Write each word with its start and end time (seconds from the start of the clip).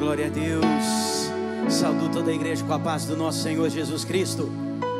Glória 0.00 0.28
a 0.28 0.30
Deus. 0.30 0.64
Saúdo 1.68 2.08
toda 2.10 2.30
a 2.30 2.34
igreja 2.34 2.64
com 2.64 2.72
a 2.72 2.78
paz 2.78 3.04
do 3.04 3.14
nosso 3.14 3.42
Senhor 3.42 3.68
Jesus 3.68 4.02
Cristo. 4.02 4.50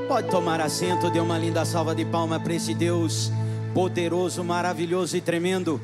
Pode 0.06 0.28
tomar 0.28 0.60
assento, 0.60 1.10
dê 1.10 1.18
uma 1.18 1.38
linda 1.38 1.64
salva 1.64 1.94
de 1.94 2.04
palma 2.04 2.38
para 2.38 2.52
esse 2.52 2.74
Deus 2.74 3.32
poderoso, 3.72 4.44
maravilhoso 4.44 5.16
e 5.16 5.22
tremendo. 5.22 5.80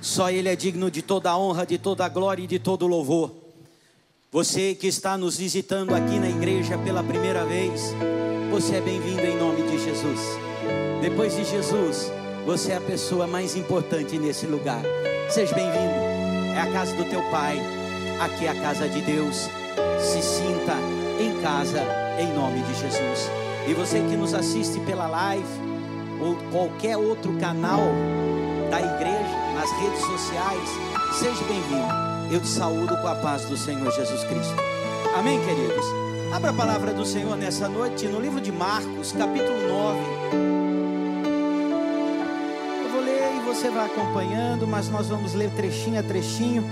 Só 0.00 0.30
Ele 0.30 0.48
é 0.48 0.54
digno 0.54 0.92
de 0.92 1.02
toda 1.02 1.28
a 1.28 1.36
honra, 1.36 1.66
de 1.66 1.76
toda 1.76 2.04
a 2.04 2.08
glória 2.08 2.44
e 2.44 2.46
de 2.46 2.60
todo 2.60 2.84
o 2.84 2.86
louvor. 2.86 3.32
Você 4.30 4.76
que 4.76 4.86
está 4.86 5.18
nos 5.18 5.36
visitando 5.38 5.92
aqui 5.92 6.20
na 6.20 6.30
igreja 6.30 6.78
pela 6.78 7.02
primeira 7.02 7.44
vez, 7.44 7.92
você 8.48 8.76
é 8.76 8.80
bem-vindo 8.80 9.22
em 9.22 9.36
nome 9.36 9.62
de 9.62 9.76
Jesus. 9.84 10.20
Depois 11.02 11.34
de 11.34 11.44
Jesus, 11.44 12.12
você 12.46 12.70
é 12.70 12.76
a 12.76 12.80
pessoa 12.80 13.26
mais 13.26 13.56
importante 13.56 14.16
nesse 14.20 14.46
lugar. 14.46 14.82
Seja 15.28 15.52
bem-vindo. 15.52 16.54
É 16.54 16.60
a 16.60 16.72
casa 16.72 16.94
do 16.94 17.04
teu 17.06 17.22
pai. 17.28 17.85
Aqui 18.20 18.46
é 18.46 18.50
a 18.50 18.54
casa 18.54 18.88
de 18.88 19.02
Deus. 19.02 19.50
Se 20.00 20.22
sinta 20.22 20.74
em 21.20 21.40
casa 21.42 21.82
em 22.18 22.32
nome 22.32 22.62
de 22.62 22.74
Jesus. 22.74 23.30
E 23.68 23.74
você 23.74 24.00
que 24.00 24.16
nos 24.16 24.32
assiste 24.32 24.80
pela 24.80 25.06
live 25.06 25.44
ou 26.20 26.34
qualquer 26.50 26.96
outro 26.96 27.36
canal 27.38 27.80
da 28.70 28.80
igreja, 28.80 29.36
nas 29.54 29.70
redes 29.72 30.00
sociais, 30.00 30.68
seja 31.12 31.44
bem-vindo. 31.44 32.32
Eu 32.32 32.40
te 32.40 32.48
saúdo 32.48 32.96
com 33.02 33.06
a 33.06 33.16
paz 33.16 33.44
do 33.44 33.56
Senhor 33.56 33.90
Jesus 33.92 34.24
Cristo. 34.24 34.54
Amém, 35.14 35.38
queridos? 35.44 35.84
Abra 36.32 36.50
a 36.50 36.54
palavra 36.54 36.94
do 36.94 37.04
Senhor 37.04 37.36
nessa 37.36 37.68
noite 37.68 38.08
no 38.08 38.20
livro 38.20 38.40
de 38.40 38.50
Marcos, 38.50 39.12
capítulo 39.12 39.68
9. 39.68 39.98
Eu 42.82 42.90
vou 42.90 43.00
ler 43.02 43.36
e 43.36 43.40
você 43.44 43.68
vai 43.70 43.86
acompanhando, 43.86 44.66
mas 44.66 44.88
nós 44.88 45.08
vamos 45.08 45.34
ler 45.34 45.50
trechinho 45.50 46.00
a 46.00 46.02
trechinho. 46.02 46.64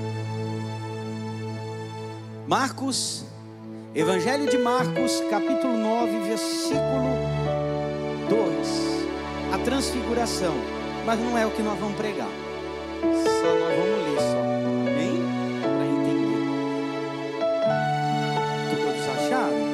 Marcos, 2.47 3.25
Evangelho 3.95 4.47
de 4.51 4.59
Marcos, 4.59 5.19
capítulo 5.30 5.79
9, 5.79 6.29
versículo 6.29 7.09
2. 8.29 9.55
A 9.55 9.59
transfiguração, 9.65 10.52
mas 11.07 11.18
não 11.21 11.38
é 11.38 11.46
o 11.46 11.51
que 11.52 11.63
nós 11.63 11.79
vamos 11.79 11.96
pregar. 11.96 12.29
Só 13.01 13.55
nós 13.55 13.74
vamos 13.79 14.05
ler 14.05 14.21
só. 14.21 14.41
Amém? 14.91 15.23
Para 15.63 15.87
entender. 15.87 16.45
Todos 18.77 19.09
acharam? 19.16 19.65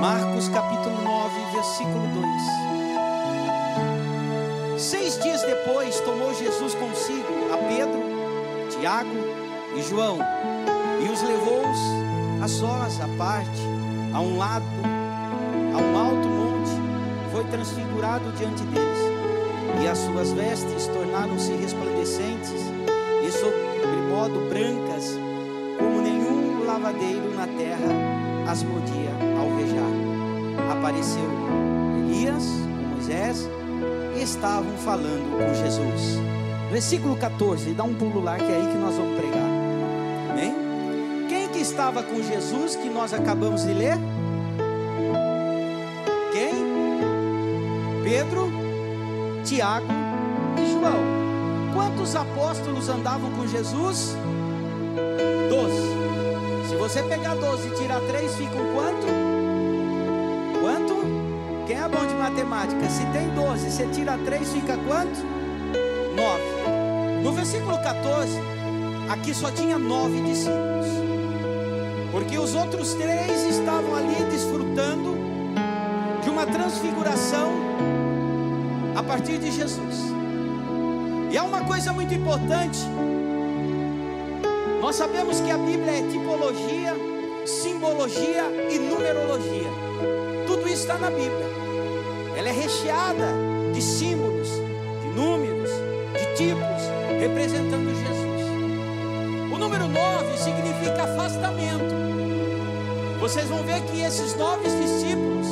Marcos 0.00 0.48
capítulo 0.48 1.02
9, 1.04 1.40
versículo 1.52 2.08
2. 4.74 4.82
Seis 4.82 5.22
dias 5.22 5.42
depois 5.42 6.00
tomou 6.00 6.34
Jesus 6.34 6.74
consigo 6.74 7.52
a 7.52 7.58
Pedro, 7.58 8.02
Tiago 8.70 9.39
e 9.76 9.82
João 9.82 10.18
e 11.02 11.08
os 11.08 11.22
levou-os 11.22 11.78
a 12.42 12.48
sós, 12.48 13.00
à 13.00 13.08
parte, 13.16 13.60
a 14.12 14.20
um 14.20 14.38
lado, 14.38 14.64
a 14.84 15.78
um 15.78 15.98
alto 15.98 16.28
monte, 16.28 16.70
foi 17.32 17.44
transfigurado 17.44 18.32
diante 18.32 18.62
deles 18.64 18.98
e 19.82 19.86
as 19.86 19.98
suas 19.98 20.32
vestes 20.32 20.86
tornaram-se 20.88 21.52
resplandecentes 21.52 22.62
e 23.26 23.30
sobremodo 23.30 24.48
brancas, 24.48 25.18
como 25.78 26.02
nenhum 26.02 26.64
lavadeiro 26.66 27.34
na 27.34 27.46
terra 27.46 28.20
as 28.50 28.62
podia 28.62 29.10
alvejar. 29.38 30.72
Apareceu 30.72 31.22
Elias 32.08 32.44
Moisés 32.90 33.48
e 34.16 34.22
estavam 34.22 34.76
falando 34.78 35.38
com 35.38 35.54
Jesus. 35.54 36.18
Versículo 36.70 37.16
14, 37.16 37.72
dá 37.72 37.84
um 37.84 37.94
pulo 37.94 38.22
lá 38.22 38.36
que 38.36 38.44
é 38.44 38.56
aí 38.56 38.66
que 38.66 38.78
nós 38.78 38.94
vamos 38.94 39.18
pregar. 39.18 39.29
Estava 41.80 42.02
com 42.02 42.22
Jesus 42.22 42.76
que 42.76 42.90
nós 42.90 43.14
acabamos 43.14 43.64
de 43.64 43.72
ler? 43.72 43.96
Quem? 46.30 46.52
Pedro, 48.04 48.52
Tiago 49.46 49.86
e 50.58 50.72
João. 50.72 51.72
Quantos 51.72 52.14
apóstolos 52.14 52.86
andavam 52.90 53.30
com 53.30 53.46
Jesus? 53.46 54.14
Doze. 55.48 56.68
Se 56.68 56.76
você 56.76 57.02
pegar 57.02 57.34
doze 57.36 57.68
e 57.68 57.74
tirar 57.74 58.00
três, 58.00 58.34
ficam 58.34 58.60
quanto? 58.74 59.06
Quanto? 60.60 61.66
Quem 61.66 61.78
é 61.78 61.88
bom 61.88 62.06
de 62.06 62.14
matemática? 62.14 62.90
Se 62.90 63.06
tem 63.06 63.30
doze, 63.30 63.70
você 63.70 63.86
tira 63.86 64.18
três, 64.18 64.52
fica 64.52 64.76
quanto? 64.86 65.18
Nove. 66.14 67.22
No 67.22 67.32
versículo 67.32 67.78
14, 67.78 68.38
aqui 69.08 69.32
só 69.32 69.50
tinha 69.50 69.78
nove 69.78 70.20
discípulos. 70.20 70.99
Porque 72.10 72.38
os 72.38 72.54
outros 72.54 72.94
três 72.94 73.46
estavam 73.46 73.94
ali 73.94 74.24
desfrutando 74.30 75.16
de 76.22 76.28
uma 76.28 76.44
transfiguração 76.46 77.52
a 78.96 79.02
partir 79.02 79.38
de 79.38 79.50
Jesus. 79.50 80.10
E 81.30 81.38
há 81.38 81.44
uma 81.44 81.64
coisa 81.64 81.92
muito 81.92 82.12
importante. 82.12 82.80
Nós 84.80 84.96
sabemos 84.96 85.40
que 85.40 85.50
a 85.50 85.58
Bíblia 85.58 85.98
é 85.98 86.02
tipologia, 86.10 86.94
simbologia 87.46 88.44
e 88.70 88.78
numerologia. 88.78 89.70
Tudo 90.46 90.66
isso 90.66 90.82
está 90.82 90.98
na 90.98 91.10
Bíblia. 91.10 91.46
Ela 92.36 92.48
é 92.48 92.52
recheada 92.52 93.26
de 93.72 93.80
símbolos, 93.80 94.48
de 95.02 95.08
números, 95.14 95.70
de 96.18 96.36
tipos, 96.36 96.82
representando 97.20 97.94
Jesus. 97.94 99.52
O 99.52 99.58
número 99.58 99.86
9 99.86 100.36
significa 100.36 101.04
afastamento. 101.04 101.99
Vocês 103.20 103.48
vão 103.48 103.62
ver 103.62 103.82
que 103.82 104.00
esses 104.00 104.34
nove 104.34 104.64
discípulos, 104.64 105.46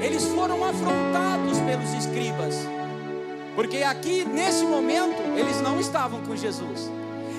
eles 0.00 0.22
foram 0.26 0.64
afrontados 0.64 1.58
pelos 1.58 1.92
escribas, 1.92 2.54
porque 3.56 3.78
aqui 3.78 4.24
nesse 4.24 4.64
momento 4.64 5.20
eles 5.36 5.60
não 5.60 5.80
estavam 5.80 6.22
com 6.22 6.36
Jesus, 6.36 6.88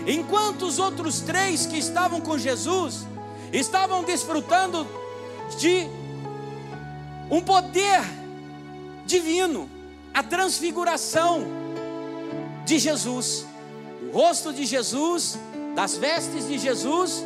enquanto 0.06 0.63
os 0.63 0.78
outros 0.78 1.22
três 1.22 1.66
que 1.66 1.78
estavam 1.78 2.19
com 2.19 2.38
Jesus 2.38 3.07
estavam 3.53 4.03
desfrutando 4.03 4.85
de 5.57 5.88
um 7.31 7.39
poder 7.39 8.01
divino, 9.06 9.69
a 10.13 10.22
transfiguração 10.22 11.47
de 12.66 12.78
Jesus, 12.78 13.45
o 14.01 14.18
rosto 14.18 14.51
de 14.51 14.66
Jesus, 14.66 15.39
das 15.74 15.95
vestes 15.95 16.45
de 16.45 16.57
Jesus, 16.57 17.24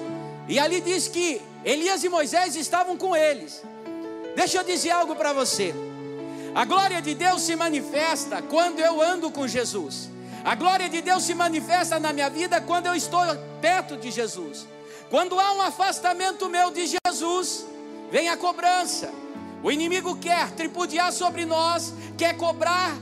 e 0.48 0.60
ali 0.60 0.80
diz 0.80 1.08
que 1.08 1.42
Elias 1.64 2.04
e 2.04 2.10
Moisés 2.10 2.56
estavam 2.56 2.98
com 2.98 3.16
eles. 3.16 3.62
Deixa 4.36 4.58
eu 4.58 4.64
dizer 4.64 4.92
algo 4.92 5.16
para 5.16 5.34
você. 5.34 5.74
A 6.56 6.66
glória 6.66 7.02
de 7.02 7.14
Deus 7.14 7.44
se 7.44 7.56
manifesta 7.56 8.42
quando 8.42 8.80
eu 8.80 9.02
ando 9.02 9.30
com 9.32 9.48
Jesus. 9.48 10.10
A 10.44 10.56
glória 10.56 10.90
de 10.90 11.02
Deus 11.02 11.24
se 11.24 11.36
manifesta 11.36 12.00
na 12.00 12.12
minha 12.12 12.30
vida 12.30 12.60
quando 12.60 12.88
eu 12.88 12.96
estou 12.96 13.22
perto 13.62 13.96
de 13.96 14.10
Jesus. 14.10 14.66
Quando 15.10 15.40
há 15.40 15.54
um 15.54 15.62
afastamento 15.62 16.50
meu 16.50 16.72
de 16.72 16.88
Jesus, 17.06 17.66
vem 18.12 18.28
a 18.30 18.36
cobrança. 18.36 19.12
O 19.64 19.72
inimigo 19.72 20.16
quer 20.16 20.50
tripudiar 20.52 21.14
sobre 21.14 21.46
nós, 21.46 21.94
quer 22.18 22.36
cobrar 22.36 22.98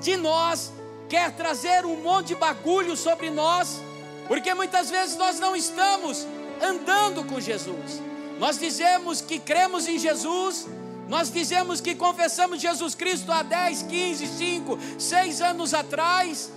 de 0.00 0.16
nós, 0.16 0.72
quer 1.08 1.32
trazer 1.32 1.84
um 1.84 1.96
monte 1.96 2.28
de 2.28 2.34
bagulho 2.36 2.96
sobre 2.96 3.30
nós, 3.30 3.80
porque 4.28 4.54
muitas 4.54 4.90
vezes 4.90 5.16
nós 5.16 5.40
não 5.40 5.56
estamos 5.56 6.26
andando 6.62 7.24
com 7.24 7.40
Jesus. 7.40 8.00
Nós 8.38 8.58
dizemos 8.58 9.20
que 9.20 9.38
cremos 9.38 9.86
em 9.88 9.98
Jesus, 9.98 10.66
nós 11.08 11.30
dizemos 11.30 11.80
que 11.80 11.94
confessamos 11.94 12.60
Jesus 12.60 12.94
Cristo 12.94 13.32
há 13.32 13.42
10, 13.42 13.82
15, 13.82 14.26
5, 14.26 14.78
6 14.98 15.40
anos 15.40 15.72
atrás, 15.72 16.52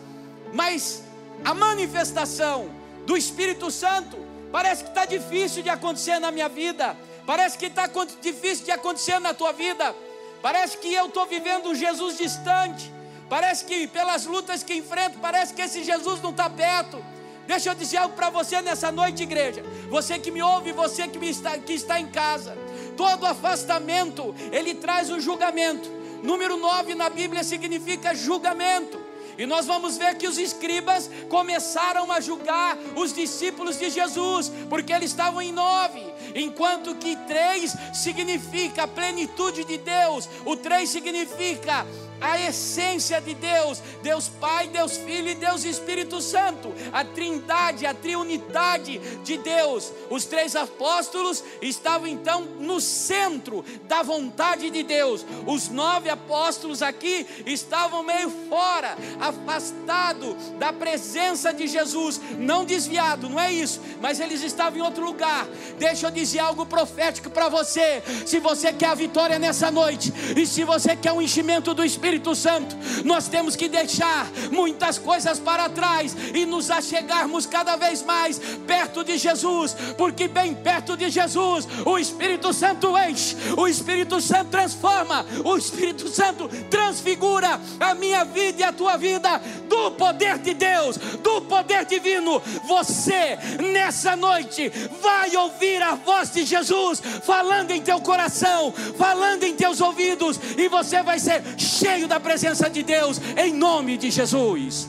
mas 0.54 1.04
a 1.44 1.54
manifestação 1.54 2.70
do 3.06 3.16
Espírito 3.16 3.72
Santo 3.72 4.18
parece 4.52 4.84
que 4.84 4.90
está 4.90 5.06
difícil 5.06 5.64
de 5.64 5.70
acontecer 5.70 6.20
na 6.20 6.32
minha 6.32 6.50
vida, 6.50 6.98
parece 7.26 7.58
que 7.58 7.68
está 7.68 7.90
difícil 8.22 8.66
de 8.66 8.72
acontecer 8.72 9.20
na 9.20 9.34
tua 9.34 9.54
vida, 9.54 9.96
parece 10.42 10.78
que 10.78 10.94
eu 10.94 11.06
estou 11.06 11.26
vivendo 11.28 11.70
um 11.70 11.76
Jesus 11.76 12.18
distante, 12.18 12.92
parece 13.30 13.64
que 13.64 13.88
pelas 13.88 14.26
lutas 14.26 14.64
que 14.64 14.74
enfrento, 14.74 15.20
parece 15.20 15.54
que 15.54 15.62
esse 15.62 15.84
Jesus 15.84 16.22
não 16.22 16.32
está 16.32 16.50
perto. 16.50 17.02
Deixa 17.50 17.72
eu 17.72 17.74
dizer 17.74 17.98
algo 17.98 18.16
para 18.16 18.30
você 18.30 18.62
nessa 18.62 18.92
noite, 18.92 19.24
igreja. 19.24 19.64
Você 19.90 20.20
que 20.20 20.30
me 20.30 20.40
ouve, 20.40 20.72
você 20.72 21.08
que, 21.08 21.18
me 21.18 21.32
está, 21.32 21.58
que 21.58 21.74
está 21.74 22.00
em 22.00 22.06
casa. 22.06 22.56
Todo 22.96 23.26
afastamento, 23.26 24.36
ele 24.52 24.76
traz 24.76 25.10
um 25.10 25.20
julgamento. 25.20 25.90
Número 26.22 26.58
9 26.58 26.94
na 26.94 27.10
Bíblia 27.10 27.44
significa 27.44 28.14
julgamento. 28.14 29.02
E 29.36 29.48
nós 29.48 29.66
vamos 29.66 29.98
ver 29.98 30.16
que 30.16 30.28
os 30.28 30.38
escribas 30.38 31.10
começaram 31.28 32.12
a 32.12 32.20
julgar 32.20 32.78
os 32.96 33.14
discípulos 33.14 33.80
de 33.80 33.90
Jesus, 33.90 34.52
porque 34.70 34.94
eles 34.94 35.10
estavam 35.10 35.42
em 35.42 35.52
nove, 35.52 36.06
enquanto 36.36 36.94
que 36.98 37.16
três 37.26 37.76
significa 37.96 38.84
a 38.84 38.88
plenitude 38.88 39.64
de 39.64 39.80
Deus, 39.80 40.30
o 40.46 40.56
três 40.56 40.90
significa 40.90 41.88
a 42.22 42.40
essência 42.40 43.22
de 43.22 43.34
Deus, 43.34 43.82
Deus 44.02 44.28
Pai, 44.28 44.68
Deus 44.68 44.98
Filho 44.98 45.30
e 45.30 45.36
Deus 45.36 45.64
Espírito 45.64 46.22
Santo, 46.22 46.74
a 46.92 47.04
trindade, 47.04 47.86
a 47.86 47.94
triunidade 47.94 49.00
de 49.24 49.38
Deus. 49.38 49.92
Os 50.10 50.26
três 50.26 50.56
apóstolos 50.56 51.44
estavam 51.62 52.08
então 52.08 52.42
no 52.60 52.82
centro 52.82 53.64
da 53.84 54.02
vontade 54.02 54.70
de 54.70 54.84
Deus. 54.84 55.26
Os 55.46 55.70
nove 55.70 56.10
apóstolos 56.10 56.82
aqui 56.82 57.26
estavam 57.46 58.04
meio 58.04 58.30
fora, 58.50 58.98
afastados 59.20 60.36
da 60.58 60.74
presença 60.74 61.54
de 61.54 61.68
Jesus, 61.68 62.20
não 62.38 62.66
desviado, 62.66 63.30
não 63.30 63.40
é 63.40 63.52
isso, 63.52 63.80
mas 64.02 64.20
eles 64.20 64.42
estavam 64.42 64.80
em 64.80 64.82
outro 64.82 65.06
lugar. 65.06 65.48
Deixa 65.78 66.08
eu 66.08 66.12
dizer 66.12 66.40
algo 66.40 66.66
profético 66.66 67.30
para 67.30 67.50
você. 67.50 68.04
Se 68.26 68.40
você 68.40 68.74
quer 68.74 68.90
a 68.90 68.96
vitória 68.96 69.40
nessa 69.40 69.72
noite, 69.72 70.14
e 70.36 70.46
se 70.46 70.64
você 70.64 70.96
quer 70.96 71.12
um 71.12 71.22
enchimento 71.22 71.74
do 71.74 71.84
Espírito 71.84 72.09
Espírito 72.10 72.34
Santo, 72.34 72.76
nós 73.06 73.28
temos 73.28 73.56
que 73.56 73.70
deixar 73.70 74.28
muitas 74.52 74.98
coisas 74.98 75.38
para 75.38 75.70
trás 75.70 76.16
e 76.34 76.44
nos 76.44 76.72
achegarmos 76.72 77.46
cada 77.46 77.76
vez 77.76 78.02
mais 78.02 78.40
perto 78.66 79.04
de 79.04 79.16
Jesus, 79.16 79.76
porque 79.96 80.28
bem 80.28 80.56
perto 80.56 80.98
de 80.98 81.08
Jesus 81.12 81.68
o 81.86 82.00
Espírito 82.00 82.52
Santo 82.52 82.98
enche, 82.98 83.36
o 83.56 83.68
Espírito 83.68 84.20
Santo 84.20 84.50
transforma, 84.50 85.24
o 85.46 85.56
Espírito 85.56 86.08
Santo 86.10 86.50
transfigura 86.72 87.62
a 87.80 87.94
minha 87.94 88.26
vida 88.26 88.62
e 88.62 88.64
a 88.64 88.74
tua 88.74 88.98
vida 88.98 89.40
do 89.68 89.92
poder 89.92 90.40
de 90.40 90.56
Deus, 90.56 90.98
do 90.98 91.42
poder 91.42 91.86
divino. 91.86 92.42
Você 92.68 93.38
nessa 93.72 94.16
noite 94.16 94.72
vai 95.00 95.36
ouvir 95.36 95.80
a 95.84 95.94
voz 95.94 96.32
de 96.32 96.44
Jesus 96.44 97.04
falando 97.24 97.70
em 97.70 97.82
teu 97.82 98.02
coração, 98.02 98.74
falando 98.98 99.44
em 99.44 99.56
teus 99.56 99.80
ouvidos, 99.80 100.40
e 100.58 100.68
você 100.68 101.04
vai 101.04 101.20
ser 101.20 101.44
cheio 101.56 101.99
cheio 102.00 102.08
da 102.08 102.20
presença 102.20 102.70
de 102.70 102.82
Deus, 102.82 103.20
em 103.36 103.54
nome 103.54 103.98
de 103.98 104.10
Jesus. 104.10 104.88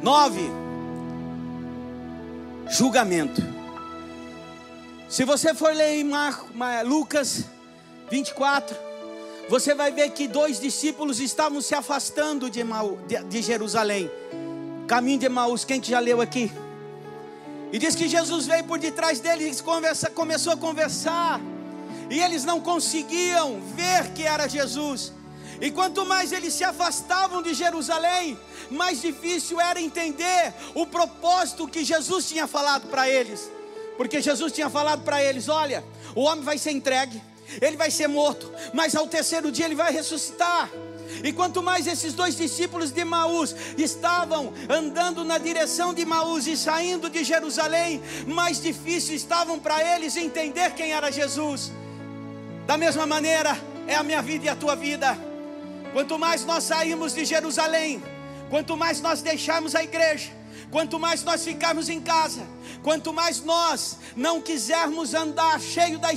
Nove, 0.00 0.48
julgamento. 2.68 3.42
Se 5.08 5.24
você 5.24 5.52
for 5.52 5.74
ler 5.74 5.98
em 5.98 6.04
Mar, 6.04 6.46
Mar, 6.54 6.86
Lucas 6.86 7.44
24, 8.08 8.76
você 9.48 9.74
vai 9.74 9.90
ver 9.90 10.10
que 10.10 10.28
dois 10.28 10.60
discípulos 10.60 11.18
estavam 11.18 11.60
se 11.60 11.74
afastando 11.74 12.48
de, 12.48 12.62
de, 13.08 13.24
de 13.24 13.42
Jerusalém, 13.42 14.08
caminho 14.86 15.18
de 15.18 15.26
Emaús. 15.26 15.64
Quem 15.64 15.80
que 15.80 15.90
já 15.90 15.98
leu 15.98 16.20
aqui? 16.20 16.52
E 17.72 17.78
diz 17.78 17.96
que 17.96 18.08
Jesus 18.08 18.46
veio 18.46 18.62
por 18.62 18.78
detrás 18.78 19.18
deles 19.18 19.58
e 19.58 20.10
começou 20.12 20.52
a 20.52 20.56
conversar 20.56 21.40
e 22.10 22.20
eles 22.20 22.44
não 22.44 22.60
conseguiam 22.60 23.60
ver 23.76 24.12
que 24.12 24.24
era 24.24 24.48
Jesus. 24.48 25.12
E 25.60 25.70
quanto 25.70 26.04
mais 26.04 26.32
eles 26.32 26.52
se 26.54 26.64
afastavam 26.64 27.40
de 27.40 27.54
Jerusalém, 27.54 28.36
mais 28.70 29.00
difícil 29.00 29.60
era 29.60 29.80
entender 29.80 30.52
o 30.74 30.86
propósito 30.86 31.68
que 31.68 31.84
Jesus 31.84 32.28
tinha 32.28 32.48
falado 32.48 32.88
para 32.88 33.08
eles. 33.08 33.48
Porque 33.96 34.20
Jesus 34.20 34.52
tinha 34.52 34.68
falado 34.68 35.02
para 35.02 35.22
eles: 35.22 35.48
olha, 35.48 35.84
o 36.16 36.22
homem 36.22 36.42
vai 36.42 36.58
ser 36.58 36.72
entregue, 36.72 37.22
ele 37.60 37.76
vai 37.76 37.90
ser 37.90 38.08
morto, 38.08 38.50
mas 38.74 38.96
ao 38.96 39.06
terceiro 39.06 39.52
dia 39.52 39.66
ele 39.66 39.74
vai 39.74 39.92
ressuscitar. 39.92 40.68
E 41.22 41.32
quanto 41.32 41.62
mais 41.62 41.86
esses 41.86 42.14
dois 42.14 42.36
discípulos 42.36 42.90
de 42.90 43.04
Maús 43.04 43.54
estavam 43.76 44.52
andando 44.68 45.24
na 45.24 45.38
direção 45.38 45.92
de 45.92 46.04
Maús 46.04 46.46
e 46.46 46.56
saindo 46.56 47.10
de 47.10 47.22
Jerusalém, 47.22 48.00
mais 48.26 48.62
difícil 48.62 49.14
estavam 49.14 49.58
para 49.58 49.96
eles 49.96 50.16
entender 50.16 50.72
quem 50.74 50.92
era 50.92 51.10
Jesus. 51.10 51.72
Da 52.70 52.78
mesma 52.78 53.04
maneira, 53.04 53.58
é 53.88 53.96
a 53.96 54.02
minha 54.04 54.22
vida 54.22 54.44
e 54.44 54.48
a 54.48 54.54
tua 54.54 54.76
vida. 54.76 55.18
Quanto 55.92 56.16
mais 56.16 56.44
nós 56.44 56.62
saímos 56.62 57.12
de 57.12 57.24
Jerusalém, 57.24 58.00
quanto 58.48 58.76
mais 58.76 59.00
nós 59.00 59.20
deixarmos 59.20 59.74
a 59.74 59.82
igreja, 59.82 60.30
quanto 60.70 60.98
mais 60.98 61.22
nós 61.22 61.44
ficarmos 61.44 61.88
em 61.88 62.00
casa, 62.00 62.46
Quanto 62.82 63.12
mais 63.12 63.42
nós 63.42 63.98
não 64.16 64.40
quisermos 64.40 65.12
andar 65.12 65.60
cheio 65.60 65.98
da, 65.98 66.10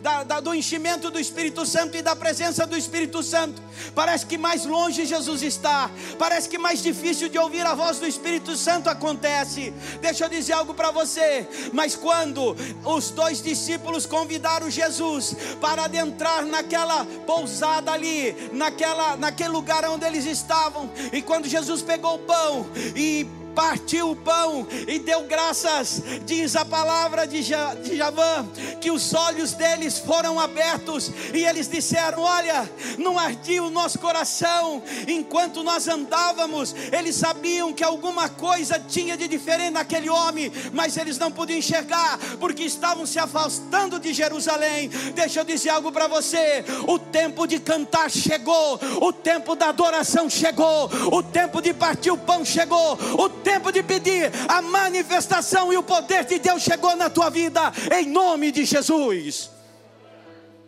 da, 0.00 0.24
da, 0.24 0.40
do 0.40 0.54
enchimento 0.54 1.10
do 1.10 1.18
Espírito 1.18 1.66
Santo 1.66 1.96
e 1.96 2.02
da 2.02 2.16
presença 2.16 2.66
do 2.66 2.76
Espírito 2.76 3.22
Santo, 3.22 3.60
parece 3.94 4.24
que 4.24 4.38
mais 4.38 4.64
longe 4.64 5.04
Jesus 5.04 5.42
está, 5.42 5.90
parece 6.18 6.48
que 6.48 6.56
mais 6.56 6.82
difícil 6.82 7.28
de 7.28 7.38
ouvir 7.38 7.66
a 7.66 7.74
voz 7.74 7.98
do 7.98 8.06
Espírito 8.06 8.56
Santo 8.56 8.88
acontece. 8.88 9.72
Deixa 10.00 10.24
eu 10.24 10.28
dizer 10.30 10.54
algo 10.54 10.72
para 10.72 10.90
você, 10.90 11.46
mas 11.72 11.94
quando 11.94 12.56
os 12.84 13.10
dois 13.10 13.42
discípulos 13.42 14.06
convidaram 14.06 14.70
Jesus 14.70 15.36
para 15.60 15.84
adentrar 15.84 16.44
naquela 16.46 17.04
pousada 17.26 17.92
ali, 17.92 18.34
naquela, 18.52 19.16
naquele 19.16 19.50
lugar 19.50 19.84
onde 19.84 20.06
eles 20.06 20.24
estavam, 20.24 20.90
e 21.12 21.20
quando 21.20 21.46
Jesus 21.46 21.82
pegou 21.82 22.14
o 22.14 22.18
pão 22.20 22.66
e 22.94 23.26
partiu 23.56 24.10
o 24.10 24.16
pão 24.16 24.68
e 24.86 24.98
deu 24.98 25.22
graças, 25.22 26.02
diz 26.26 26.54
a 26.54 26.64
palavra 26.64 27.26
de, 27.26 27.42
Javã, 27.42 28.46
que 28.82 28.90
os 28.90 29.14
olhos 29.14 29.54
deles 29.54 29.98
foram 29.98 30.38
abertos 30.38 31.10
e 31.32 31.42
eles 31.42 31.66
disseram: 31.66 32.20
Olha, 32.20 32.70
não 32.98 33.18
ardia 33.18 33.64
o 33.64 33.70
nosso 33.70 33.98
coração 33.98 34.82
enquanto 35.08 35.64
nós 35.64 35.88
andávamos. 35.88 36.74
Eles 36.92 37.16
sabiam 37.16 37.72
que 37.72 37.82
alguma 37.82 38.28
coisa 38.28 38.78
tinha 38.78 39.16
de 39.16 39.26
diferente 39.26 39.70
naquele 39.70 40.10
homem, 40.10 40.52
mas 40.74 40.98
eles 40.98 41.16
não 41.16 41.32
podiam 41.32 41.58
enxergar 41.58 42.18
porque 42.38 42.62
estavam 42.62 43.06
se 43.06 43.18
afastando 43.18 43.98
de 43.98 44.12
Jerusalém. 44.12 44.90
Deixa 45.14 45.40
eu 45.40 45.44
dizer 45.44 45.70
algo 45.70 45.90
para 45.90 46.06
você: 46.06 46.62
o 46.86 46.98
tempo 46.98 47.46
de 47.46 47.58
cantar 47.58 48.10
chegou, 48.10 48.78
o 49.00 49.12
tempo 49.14 49.56
da 49.56 49.70
adoração 49.70 50.28
chegou, 50.28 50.90
o 51.10 51.22
tempo 51.22 51.62
de 51.62 51.72
partir 51.72 52.10
o 52.10 52.18
pão 52.18 52.44
chegou, 52.44 52.98
o 53.18 53.28
tempo 53.46 53.70
de 53.70 53.80
pedir, 53.80 54.32
a 54.48 54.60
manifestação 54.60 55.72
e 55.72 55.76
o 55.76 55.82
poder 55.84 56.24
de 56.24 56.40
Deus 56.40 56.64
chegou 56.64 56.96
na 56.96 57.08
tua 57.08 57.30
vida, 57.30 57.72
em 57.96 58.04
nome 58.04 58.50
de 58.50 58.64
Jesus. 58.64 59.48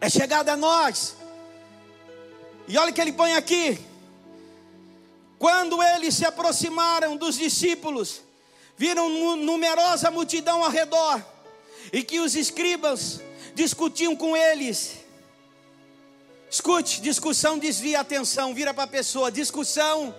É 0.01 0.09
chegada 0.09 0.53
a 0.53 0.57
nós. 0.57 1.17
E 2.69 2.79
olha 2.79 2.93
que 2.93 3.01
ele 3.01 3.13
põe 3.13 3.35
aqui. 3.35 3.77
Quando 5.41 5.83
eles 5.83 6.15
se 6.15 6.25
aproximaram 6.25 7.17
dos 7.17 7.37
discípulos, 7.37 8.21
viram 8.77 9.09
numerosa 9.37 10.09
multidão 10.09 10.63
ao 10.63 10.71
redor, 10.71 11.21
e 11.93 12.05
que 12.05 12.21
os 12.21 12.37
escribas 12.37 13.21
discutiam 13.57 14.15
com 14.15 14.37
eles. 14.37 14.99
Escute, 16.49 17.01
discussão 17.01 17.59
desvia 17.59 17.99
a 17.99 18.03
atenção, 18.03 18.55
vira 18.55 18.73
para 18.73 18.85
a 18.85 18.87
pessoa, 18.87 19.33
discussão 19.33 20.15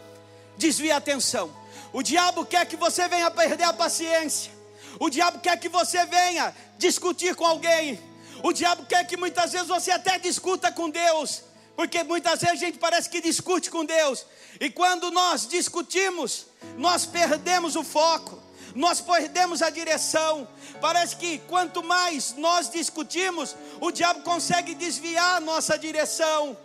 desvia 0.57 0.95
a 0.95 0.97
atenção. 0.97 1.58
O 1.91 2.03
diabo 2.03 2.45
quer 2.45 2.65
que 2.65 2.75
você 2.75 3.07
venha 3.07 3.31
perder 3.31 3.63
a 3.63 3.73
paciência. 3.73 4.51
O 4.99 5.09
diabo 5.09 5.39
quer 5.39 5.57
que 5.59 5.69
você 5.69 6.05
venha 6.05 6.55
discutir 6.77 7.35
com 7.35 7.45
alguém. 7.45 7.99
O 8.43 8.53
diabo 8.53 8.85
quer 8.85 9.05
que 9.05 9.17
muitas 9.17 9.51
vezes 9.51 9.67
você 9.67 9.91
até 9.91 10.19
discuta 10.19 10.71
com 10.71 10.89
Deus. 10.89 11.43
Porque 11.75 12.03
muitas 12.03 12.41
vezes 12.41 12.61
a 12.61 12.65
gente 12.65 12.77
parece 12.77 13.09
que 13.09 13.21
discute 13.21 13.71
com 13.71 13.85
Deus. 13.85 14.25
E 14.59 14.69
quando 14.69 15.09
nós 15.11 15.47
discutimos, 15.47 16.47
nós 16.77 17.05
perdemos 17.05 17.75
o 17.75 17.83
foco, 17.83 18.37
nós 18.75 19.01
perdemos 19.01 19.61
a 19.61 19.69
direção. 19.69 20.47
Parece 20.81 21.15
que 21.15 21.39
quanto 21.39 21.81
mais 21.81 22.35
nós 22.35 22.69
discutimos, 22.69 23.55
o 23.79 23.91
diabo 23.91 24.21
consegue 24.21 24.75
desviar 24.75 25.37
a 25.37 25.39
nossa 25.39 25.77
direção. 25.77 26.55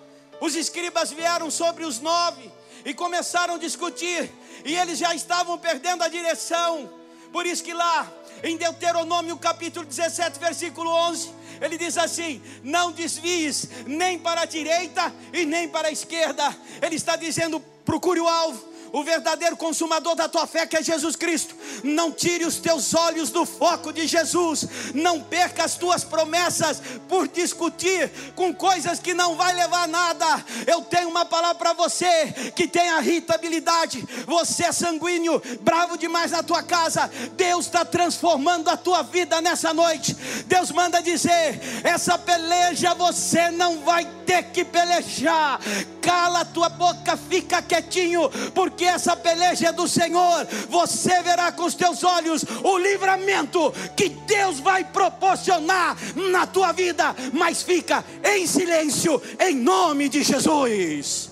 Os 0.40 0.54
escribas 0.54 1.12
vieram 1.12 1.50
sobre 1.50 1.84
os 1.84 2.00
nove 2.00 2.52
e 2.84 2.92
começaram 2.92 3.54
a 3.54 3.58
discutir 3.58 4.30
e 4.64 4.74
eles 4.76 4.98
já 4.98 5.14
estavam 5.14 5.58
perdendo 5.58 6.02
a 6.02 6.08
direção. 6.08 6.90
Por 7.32 7.46
isso 7.46 7.64
que 7.64 7.72
lá 7.72 8.12
em 8.42 8.56
Deuteronômio 8.56 9.36
capítulo 9.36 9.84
17, 9.84 10.38
versículo 10.38 10.90
11, 10.90 11.30
ele 11.60 11.78
diz 11.78 11.96
assim: 11.96 12.42
Não 12.62 12.92
desvies 12.92 13.68
nem 13.86 14.18
para 14.18 14.42
a 14.42 14.44
direita 14.44 15.12
e 15.32 15.44
nem 15.44 15.68
para 15.68 15.88
a 15.88 15.90
esquerda. 15.90 16.56
Ele 16.80 16.96
está 16.96 17.16
dizendo: 17.16 17.60
procure 17.84 18.20
o 18.20 18.28
alvo 18.28 18.73
o 18.94 19.02
verdadeiro 19.02 19.56
consumador 19.56 20.14
da 20.14 20.28
tua 20.28 20.46
fé, 20.46 20.64
que 20.68 20.76
é 20.76 20.82
Jesus 20.82 21.16
Cristo. 21.16 21.56
Não 21.82 22.12
tire 22.12 22.44
os 22.44 22.58
teus 22.58 22.94
olhos 22.94 23.28
do 23.28 23.44
foco 23.44 23.92
de 23.92 24.06
Jesus. 24.06 24.68
Não 24.94 25.20
perca 25.20 25.64
as 25.64 25.74
tuas 25.74 26.04
promessas 26.04 26.80
por 27.08 27.26
discutir 27.26 28.08
com 28.36 28.54
coisas 28.54 29.00
que 29.00 29.12
não 29.12 29.34
vai 29.34 29.52
levar 29.52 29.82
a 29.82 29.88
nada. 29.88 30.44
Eu 30.64 30.82
tenho 30.82 31.08
uma 31.08 31.24
palavra 31.24 31.56
para 31.56 31.72
você 31.72 32.32
que 32.54 32.68
tem 32.68 32.88
a 32.88 33.00
irritabilidade. 33.00 34.06
Você 34.26 34.66
é 34.66 34.70
sanguíneo, 34.70 35.42
bravo 35.62 35.98
demais 35.98 36.30
na 36.30 36.44
tua 36.44 36.62
casa. 36.62 37.10
Deus 37.32 37.66
está 37.66 37.84
transformando 37.84 38.70
a 38.70 38.76
tua 38.76 39.02
vida 39.02 39.40
nessa 39.40 39.74
noite. 39.74 40.14
Deus 40.46 40.70
manda 40.70 41.02
dizer: 41.02 41.60
essa 41.82 42.16
peleja 42.16 42.94
você 42.94 43.50
não 43.50 43.80
vai 43.80 44.04
ter 44.24 44.44
que 44.52 44.64
pelejar 44.64 45.58
cala 46.04 46.40
a 46.40 46.44
tua 46.44 46.68
boca, 46.68 47.16
fica 47.16 47.62
quietinho, 47.62 48.28
porque 48.54 48.84
essa 48.84 49.16
peleja 49.16 49.68
é 49.68 49.72
do 49.72 49.88
Senhor. 49.88 50.46
Você 50.68 51.22
verá 51.22 51.50
com 51.50 51.64
os 51.64 51.74
teus 51.74 52.04
olhos 52.04 52.44
o 52.62 52.76
livramento 52.76 53.72
que 53.96 54.10
Deus 54.10 54.60
vai 54.60 54.84
proporcionar 54.84 55.96
na 56.30 56.46
tua 56.46 56.72
vida, 56.72 57.16
mas 57.32 57.62
fica 57.62 58.04
em 58.22 58.46
silêncio, 58.46 59.20
em 59.40 59.56
nome 59.56 60.10
de 60.10 60.22
Jesus. 60.22 61.30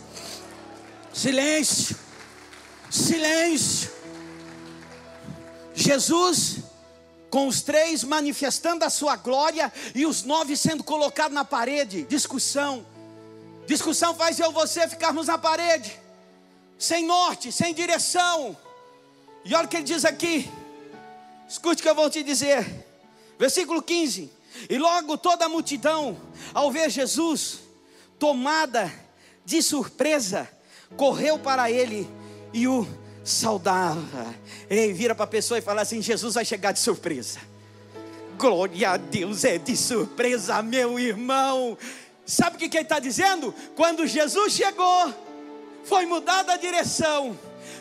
Silêncio, 1.13 1.97
silêncio. 2.91 3.93
Jesus 5.75 6.59
com 7.29 7.49
os 7.49 7.63
três 7.63 8.05
manifestando 8.05 8.85
a 8.85 8.91
sua 8.91 9.17
glória 9.17 9.73
e 9.95 10.05
os 10.05 10.23
nove 10.23 10.55
sendo 10.55 10.85
colocados 10.85 11.35
na 11.35 11.45
parede. 11.45 12.05
Discussão. 12.05 12.85
Discussão 13.67 14.15
faz 14.15 14.39
eu 14.39 14.51
e 14.51 14.55
você 14.55 14.89
ficarmos 14.89 15.29
na 15.29 15.39
parede, 15.39 15.99
sem 16.79 17.07
norte, 17.07 17.53
sem 17.53 17.73
direção. 17.73 18.57
E 19.45 19.55
olha 19.55 19.67
o 19.67 19.69
que 19.69 19.77
ele 19.77 19.85
diz 19.85 20.05
aqui. 20.05 20.51
Escute 21.49 21.81
o 21.81 21.83
que 21.83 21.89
eu 21.89 21.95
vou 21.95 22.09
te 22.11 22.23
dizer. 22.23 22.67
Versículo 23.39 23.83
15. 23.83 24.31
E 24.69 24.79
logo 24.79 25.17
toda 25.17 25.47
a 25.47 25.49
multidão, 25.49 26.17
ao 26.53 26.71
ver 26.71 26.91
Jesus, 26.91 27.61
tomada 28.19 28.93
de 29.45 29.63
surpresa, 29.63 30.49
correu 30.97 31.39
para 31.39 31.71
ele 31.71 32.09
e 32.53 32.69
o 32.69 32.87
saudava. 33.25 34.35
Ei, 34.69 34.93
vira 34.93 35.15
para 35.15 35.25
a 35.25 35.29
pessoa 35.29 35.59
e 35.59 35.63
fala 35.63 35.83
assim: 35.83 36.03
Jesus 36.03 36.35
vai 36.35 36.45
chegar 36.45 36.73
de 36.73 36.79
surpresa. 36.79 37.41
Glória 38.39 38.91
a 38.91 38.97
Deus, 38.97 39.45
é 39.45 39.59
de 39.59 39.77
surpresa, 39.77 40.63
meu 40.63 40.99
irmão. 40.99 41.77
Sabe 42.25 42.57
o 42.57 42.59
que, 42.59 42.77
ele 42.77 42.85
está 42.85 42.99
dizendo? 42.99 43.55
Quando 43.75 44.07
Jesus 44.07 44.53
chegou, 44.53 45.15
foi 45.85 46.07
mudada 46.07 46.53
a 46.53 46.57
direção. 46.57 47.39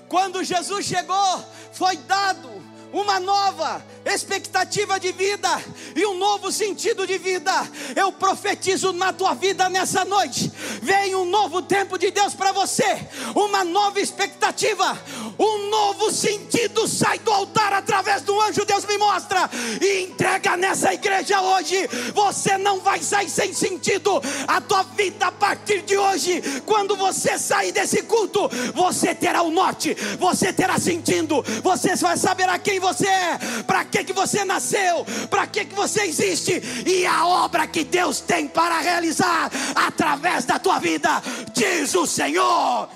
Quando 0.09 0.43
Jesus 0.43 0.85
chegou, 0.85 1.45
foi 1.73 1.95
dado 1.97 2.49
uma 2.91 3.19
nova 3.19 3.85
expectativa 4.05 4.99
de 4.99 5.11
vida 5.11 5.49
e 5.95 6.05
um 6.05 6.17
novo 6.17 6.51
sentido 6.51 7.05
de 7.05 7.17
vida. 7.17 7.51
Eu 7.95 8.11
profetizo 8.11 8.91
na 8.93 9.13
tua 9.13 9.33
vida 9.33 9.69
nessa 9.69 10.03
noite. 10.05 10.51
Vem 10.81 11.15
um 11.15 11.25
novo 11.25 11.61
tempo 11.61 11.97
de 11.97 12.11
Deus 12.11 12.33
para 12.33 12.51
você, 12.51 13.07
uma 13.35 13.63
nova 13.63 13.99
expectativa, 13.99 14.99
um 15.37 15.69
novo 15.69 16.11
sentido 16.11 16.87
sai 16.87 17.19
do 17.19 17.31
altar 17.31 17.73
através 17.73 18.21
do 18.21 18.39
anjo. 18.41 18.65
Deus 18.65 18.85
me 18.85 18.97
mostra 18.97 19.49
e 19.81 20.03
entrega 20.03 20.57
nessa 20.57 20.93
igreja 20.93 21.41
hoje. 21.41 21.87
Você 22.13 22.57
não 22.57 22.79
vai 22.79 23.01
sair 23.01 23.29
sem 23.29 23.53
sentido. 23.53 24.21
A 24.47 24.61
tua 24.61 24.83
vida 24.83 25.27
a 25.27 25.31
partir 25.31 25.81
de 25.81 25.97
hoje, 25.97 26.41
quando 26.65 26.95
você 26.95 27.37
sair 27.37 27.71
desse 27.71 28.03
culto, 28.03 28.49
você 28.73 29.15
terá 29.15 29.41
o 29.41 29.51
norte, 29.51 29.95
você 30.19 30.51
terá 30.53 30.79
sentido, 30.79 31.43
você 31.63 31.95
vai 31.95 32.17
saber 32.17 32.49
a 32.49 32.59
quem 32.59 32.79
você 32.79 33.07
é, 33.07 33.39
para 33.65 33.85
que, 33.91 34.03
que 34.05 34.13
você 34.13 34.45
nasceu, 34.45 35.05
para 35.29 35.45
que, 35.45 35.65
que 35.65 35.75
você 35.75 36.03
existe 36.03 36.61
e 36.85 37.05
a 37.05 37.27
obra 37.27 37.67
que 37.67 37.83
Deus 37.83 38.21
tem 38.21 38.47
para 38.47 38.79
realizar 38.79 39.51
através 39.75 40.45
da 40.45 40.57
tua 40.57 40.79
vida, 40.79 41.21
diz 41.53 41.93
o 41.93 42.07
Senhor. 42.07 42.89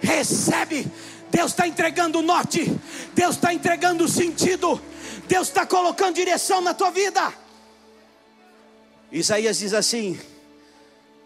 Recebe, 0.00 0.86
Deus 1.30 1.52
está 1.52 1.66
entregando 1.66 2.18
o 2.18 2.22
norte, 2.22 2.70
Deus 3.14 3.36
está 3.36 3.54
entregando 3.54 4.04
o 4.04 4.08
sentido, 4.08 4.80
Deus 5.26 5.48
está 5.48 5.66
colocando 5.66 6.14
direção 6.14 6.60
na 6.60 6.74
tua 6.74 6.90
vida. 6.90 7.32
Isaías 9.10 9.58
diz 9.58 9.72
assim: 9.72 10.20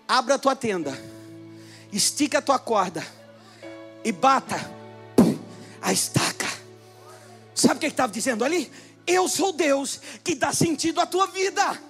abra 0.07 0.37
a 0.37 0.39
tua 0.39 0.55
tenda, 0.55 0.97
estica 1.93 2.39
a 2.39 2.43
tua 2.43 2.59
corda 2.59 3.05
e 4.05 4.13
bata 4.13 4.79
a 5.83 5.93
estaca. 5.93 6.47
Sabe 7.55 7.79
o 7.79 7.81
que 7.81 7.87
estava 7.87 8.13
dizendo 8.13 8.45
ali? 8.45 8.71
Eu 9.09 9.27
sou 9.27 9.53
Deus 9.53 9.99
que 10.23 10.35
dá 10.35 10.53
sentido 10.53 11.01
à 11.01 11.07
tua 11.07 11.27
vida. 11.29 11.83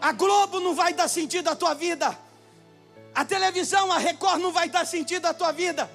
A 0.00 0.12
Globo 0.12 0.60
não 0.60 0.72
vai 0.72 0.94
dar 0.94 1.08
sentido 1.08 1.48
à 1.48 1.56
tua 1.56 1.74
vida. 1.74 2.16
A 3.12 3.24
televisão, 3.24 3.90
a 3.90 3.98
Record 3.98 4.40
não 4.40 4.52
vai 4.52 4.68
dar 4.68 4.86
sentido 4.86 5.26
à 5.26 5.34
tua 5.34 5.50
vida. 5.50 5.90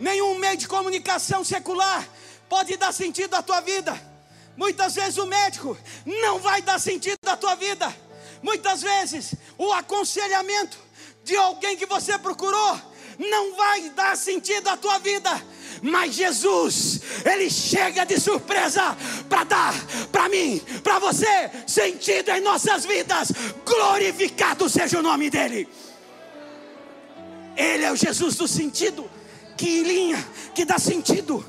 Nenhum 0.00 0.36
meio 0.38 0.56
de 0.56 0.66
comunicação 0.66 1.44
secular 1.44 2.04
pode 2.48 2.76
dar 2.76 2.92
sentido 2.92 3.34
à 3.34 3.40
tua 3.40 3.60
vida. 3.60 3.96
Muitas 4.56 4.96
vezes 4.96 5.18
o 5.18 5.26
médico 5.26 5.78
não 6.04 6.40
vai 6.40 6.60
dar 6.60 6.80
sentido 6.80 7.18
à 7.28 7.36
tua 7.36 7.54
vida. 7.54 7.94
Muitas 8.42 8.82
vezes 8.82 9.36
o 9.56 9.72
aconselhamento 9.72 10.76
de 11.22 11.36
alguém 11.36 11.76
que 11.76 11.86
você 11.86 12.18
procurou 12.18 12.80
não 13.18 13.54
vai 13.54 13.90
dar 13.90 14.16
sentido 14.16 14.66
à 14.66 14.76
tua 14.76 14.98
vida 14.98 15.30
mas 15.82 16.14
Jesus, 16.14 17.00
Ele 17.24 17.50
chega 17.50 18.04
de 18.04 18.20
surpresa 18.20 18.96
para 19.28 19.44
dar 19.44 19.74
para 20.10 20.28
mim, 20.28 20.60
para 20.82 20.98
você, 20.98 21.48
sentido 21.66 22.30
em 22.30 22.40
nossas 22.40 22.84
vidas. 22.84 23.30
Glorificado 23.64 24.68
seja 24.68 24.98
o 24.98 25.02
nome 25.02 25.30
dEle. 25.30 25.68
Ele 27.56 27.84
é 27.84 27.92
o 27.92 27.96
Jesus 27.96 28.36
do 28.36 28.46
sentido, 28.46 29.10
que 29.56 29.82
linha, 29.82 30.24
que 30.54 30.64
dá 30.64 30.78
sentido, 30.78 31.44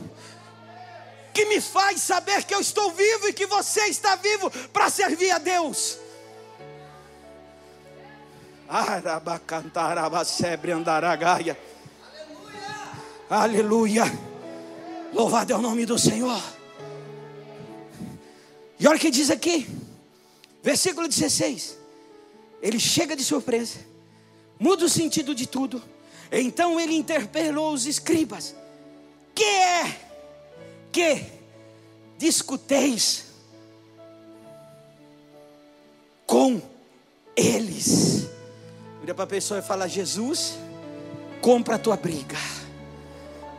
que 1.34 1.46
me 1.46 1.62
faz 1.62 2.02
saber 2.02 2.44
que 2.44 2.56
eu 2.56 2.60
estou 2.60 2.92
vivo 2.92 3.30
e 3.30 3.34
que 3.34 3.46
você 3.46 3.86
está 3.86 4.16
vivo 4.16 4.50
para 4.74 4.90
servir 4.90 5.30
a 5.32 5.38
Deus. 5.38 6.00
Arabacantarabassebre 8.68 10.72
andaragaia. 10.72 11.69
Aleluia. 13.29 14.05
Louvado 15.13 15.53
é 15.53 15.55
o 15.55 15.62
nome 15.62 15.86
do 15.86 16.00
Senhor. 16.00 16.41
E 18.79 18.88
olha 18.88 18.98
o 18.98 19.00
que 19.00 19.12
diz 19.12 19.29
aqui, 19.29 19.67
versículo 20.63 21.07
16. 21.07 21.77
Ele 22.59 22.79
chega 22.79 23.15
de 23.15 23.24
surpresa, 23.24 23.79
muda 24.59 24.86
o 24.86 24.89
sentido 24.89 25.36
de 25.36 25.48
tudo. 25.48 25.81
Então 26.31 26.79
ele 26.79 26.95
interpelou 26.95 27.71
os 27.71 27.86
escribas: 27.86 28.55
Que 29.36 29.43
é 29.43 30.00
que 30.91 31.24
discuteis 32.17 33.25
com 36.25 36.59
eles? 37.36 38.27
Vira 39.01 39.13
para 39.13 39.25
a 39.25 39.27
pessoa 39.27 39.59
e 39.59 39.63
fala: 39.63 39.88
Jesus, 39.88 40.55
compra 41.41 41.75
a 41.75 41.79
tua 41.79 41.95
briga. 41.95 42.59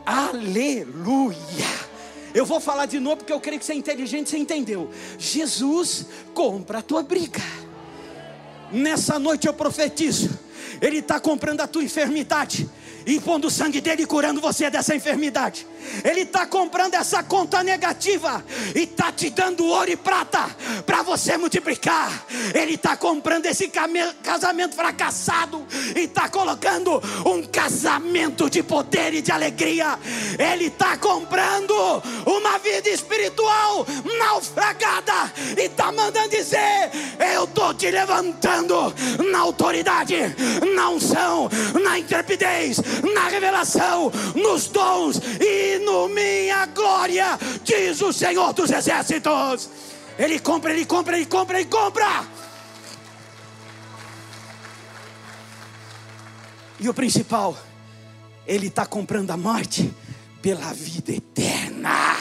Aleluia. 0.04 1.36
Eu 2.32 2.46
vou 2.46 2.60
falar 2.60 2.86
de 2.86 3.00
novo 3.00 3.18
porque 3.18 3.32
eu 3.32 3.40
creio 3.40 3.58
que 3.58 3.64
você 3.64 3.72
é 3.72 3.76
inteligente, 3.76 4.30
você 4.30 4.38
entendeu. 4.38 4.90
Jesus 5.18 6.06
compra 6.32 6.78
a 6.78 6.82
tua 6.82 7.02
briga. 7.02 7.42
Nessa 8.70 9.18
noite 9.18 9.46
eu 9.46 9.54
profetizo. 9.54 10.38
Ele 10.80 10.98
está 10.98 11.18
comprando 11.18 11.60
a 11.60 11.66
tua 11.66 11.82
enfermidade 11.82 12.68
e 13.06 13.20
pondo 13.20 13.48
o 13.48 13.50
sangue 13.50 13.80
dele 13.80 14.06
curando 14.06 14.40
você 14.40 14.70
dessa 14.70 14.94
enfermidade. 14.94 15.66
Ele 16.04 16.22
está 16.22 16.46
comprando 16.46 16.94
essa 16.94 17.22
conta 17.22 17.62
negativa 17.62 18.44
e 18.74 18.80
está 18.80 19.10
te 19.10 19.30
dando 19.30 19.66
ouro 19.66 19.90
e 19.90 19.96
prata 19.96 20.48
para 20.84 21.02
você 21.02 21.36
multiplicar. 21.36 22.26
Ele 22.54 22.74
está 22.74 22.96
comprando 22.96 23.46
esse 23.46 23.70
casamento 24.22 24.74
fracassado 24.74 25.66
e 25.96 26.00
está 26.00 26.28
colocando 26.28 27.02
um 27.26 27.42
casamento 27.46 28.48
de 28.48 28.62
poder 28.62 29.14
e 29.14 29.22
de 29.22 29.32
alegria. 29.32 29.98
Ele 30.38 30.66
está 30.66 30.96
comprando 30.96 31.74
uma 32.26 32.58
vida 32.58 32.88
espiritual 32.88 33.86
naufragada 34.18 35.32
e 35.56 35.62
está 35.62 35.90
mandando 35.90 36.28
dizer: 36.28 36.90
Eu 37.34 37.44
estou 37.44 37.74
te 37.74 37.90
levantando 37.90 38.94
na 39.30 39.40
autoridade, 39.40 40.16
na 40.74 40.90
unção, 40.90 41.48
na 41.82 41.98
intrepidez, 41.98 42.78
na 43.14 43.28
revelação, 43.28 44.10
nos 44.34 44.68
dons 44.68 45.20
e 45.40 45.78
no 45.78 46.08
minha 46.08 46.66
glória, 46.66 47.38
diz 47.62 48.00
o 48.00 48.12
Senhor 48.12 48.52
dos 48.52 48.70
Exércitos. 48.70 49.68
Ele 50.18 50.38
compra, 50.38 50.72
ele 50.72 50.84
compra, 50.84 51.16
ele 51.16 51.26
compra, 51.26 51.60
ele 51.60 51.68
compra. 51.68 52.26
E 56.78 56.88
o 56.88 56.94
principal, 56.94 57.56
ele 58.46 58.68
está 58.68 58.86
comprando 58.86 59.30
a 59.30 59.36
morte 59.36 59.92
pela 60.40 60.72
vida 60.72 61.12
eterna. 61.12 62.16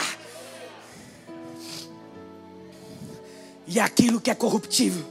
E 3.66 3.78
aquilo 3.78 4.20
que 4.20 4.30
é 4.30 4.34
corruptível 4.34 5.04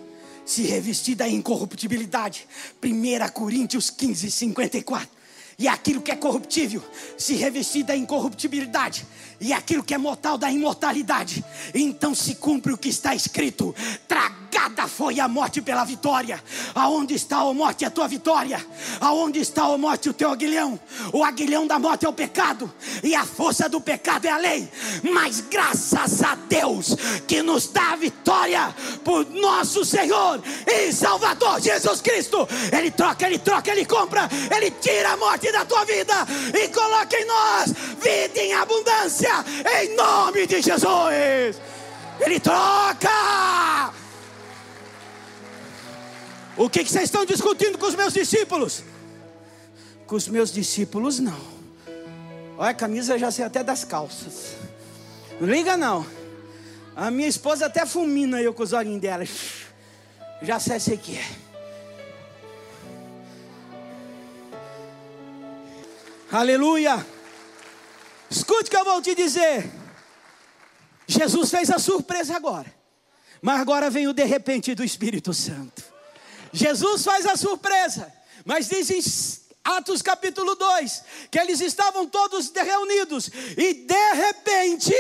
se 0.50 0.64
revestir 0.64 1.16
da 1.16 1.28
incorruptibilidade. 1.28 2.48
1 2.84 3.30
Coríntios 3.32 3.92
15, 3.92 4.32
54 4.32 5.19
e 5.60 5.68
aquilo 5.68 6.02
que 6.02 6.12
é 6.12 6.16
corruptível 6.16 6.82
se 7.18 7.36
revestir 7.36 7.84
da 7.84 7.96
incorruptibilidade, 7.96 9.06
e 9.42 9.52
aquilo 9.52 9.84
que 9.84 9.94
é 9.94 9.98
mortal 9.98 10.38
da 10.38 10.50
imortalidade. 10.50 11.44
Então 11.76 12.16
se 12.16 12.36
cumpre 12.36 12.72
o 12.72 12.78
que 12.78 12.88
está 12.88 13.14
escrito: 13.14 13.76
traga 14.08 14.39
Tragada 14.60 14.88
foi 14.88 15.20
a 15.22 15.28
morte 15.28 15.62
pela 15.62 15.86
vitória. 15.86 16.44
Aonde 16.76 17.14
está 17.16 17.38
a 17.38 17.54
morte 17.54 17.86
a 17.86 17.90
tua 17.90 18.08
vitória? 18.10 18.64
Aonde 19.00 19.40
está 19.40 19.64
a 19.64 19.78
morte 19.78 20.10
o 20.10 20.14
teu 20.14 20.30
aguilhão? 20.30 20.78
O 21.14 21.24
aguilhão 21.24 21.66
da 21.66 21.80
morte 21.80 22.06
é 22.06 22.10
o 22.10 22.14
pecado 22.14 22.72
e 23.02 23.16
a 23.16 23.26
força 23.26 23.70
do 23.70 23.80
pecado 23.80 24.26
é 24.26 24.30
a 24.30 24.38
lei. 24.38 24.70
Mas 25.14 25.40
graças 25.40 26.22
a 26.24 26.36
Deus 26.36 26.96
que 27.26 27.42
nos 27.42 27.68
dá 27.68 27.94
a 27.94 27.96
vitória 27.96 28.76
por 29.04 29.26
nosso 29.30 29.86
Senhor 29.86 30.42
e 30.68 30.92
Salvador 30.92 31.62
Jesus 31.62 32.02
Cristo. 32.02 32.48
Ele 32.78 32.92
troca, 32.92 33.26
ele 33.28 33.40
troca, 33.40 33.72
ele 33.72 33.86
compra, 33.86 34.30
ele 34.54 34.72
tira 34.72 35.14
a 35.14 35.18
morte 35.18 35.52
da 35.54 35.64
tua 35.64 35.86
vida 35.86 36.28
e 36.54 36.68
coloca 36.68 37.18
em 37.18 37.26
nós 37.26 37.74
vida 38.02 38.40
em 38.40 38.54
abundância 38.54 39.46
em 39.82 39.96
nome 39.96 40.46
de 40.46 40.62
Jesus. 40.62 41.62
Ele 42.20 42.40
troca. 42.42 43.99
O 46.60 46.70
que, 46.70 46.84
que 46.84 46.92
vocês 46.92 47.06
estão 47.06 47.26
discutindo 47.26 47.78
com 47.78 47.86
os 47.86 47.96
meus 47.96 48.12
discípulos? 48.12 48.84
Com 50.06 50.18
os 50.18 50.28
meus 50.28 50.52
discípulos, 50.52 51.18
não. 51.18 51.40
Olha, 52.58 52.72
a 52.72 52.74
camisa 52.74 53.18
já 53.18 53.32
sei 53.32 53.46
até 53.46 53.64
das 53.64 53.86
calças. 53.86 54.58
Não 55.40 55.48
liga, 55.48 55.78
não. 55.78 56.06
A 56.98 57.10
minha 57.10 57.30
esposa 57.30 57.68
até 57.68 57.86
fulmina 57.86 58.42
eu 58.42 58.54
com 58.54 58.62
os 58.62 58.74
olhinhos 58.74 59.00
dela. 59.00 59.24
Já 60.42 60.60
sei 60.60 60.82
sei 60.82 60.98
que 60.98 61.18
é. 61.18 61.26
Aleluia. 66.30 67.08
Escute 68.30 68.66
o 68.66 68.70
que 68.70 68.76
eu 68.76 68.84
vou 68.84 69.02
te 69.02 69.16
dizer. 69.16 69.72
Jesus 71.08 71.52
fez 71.52 71.72
a 71.72 71.80
surpresa 71.80 72.36
agora. 72.36 72.70
Mas 73.42 73.62
agora 73.62 73.90
vem 73.90 74.10
o 74.10 74.14
de 74.14 74.26
repente 74.26 74.76
do 74.76 74.84
Espírito 74.84 75.34
Santo. 75.34 75.89
Jesus 76.52 77.04
faz 77.04 77.26
a 77.26 77.36
surpresa, 77.36 78.12
mas 78.46 78.68
diz 78.68 78.90
em 78.90 79.02
Atos 79.64 80.02
capítulo 80.02 80.56
2, 80.56 81.04
que 81.30 81.38
eles 81.38 81.62
estavam 81.62 82.08
todos 82.08 82.52
reunidos, 82.52 83.30
e 83.56 83.74
de 83.74 84.14
repente 84.14 84.94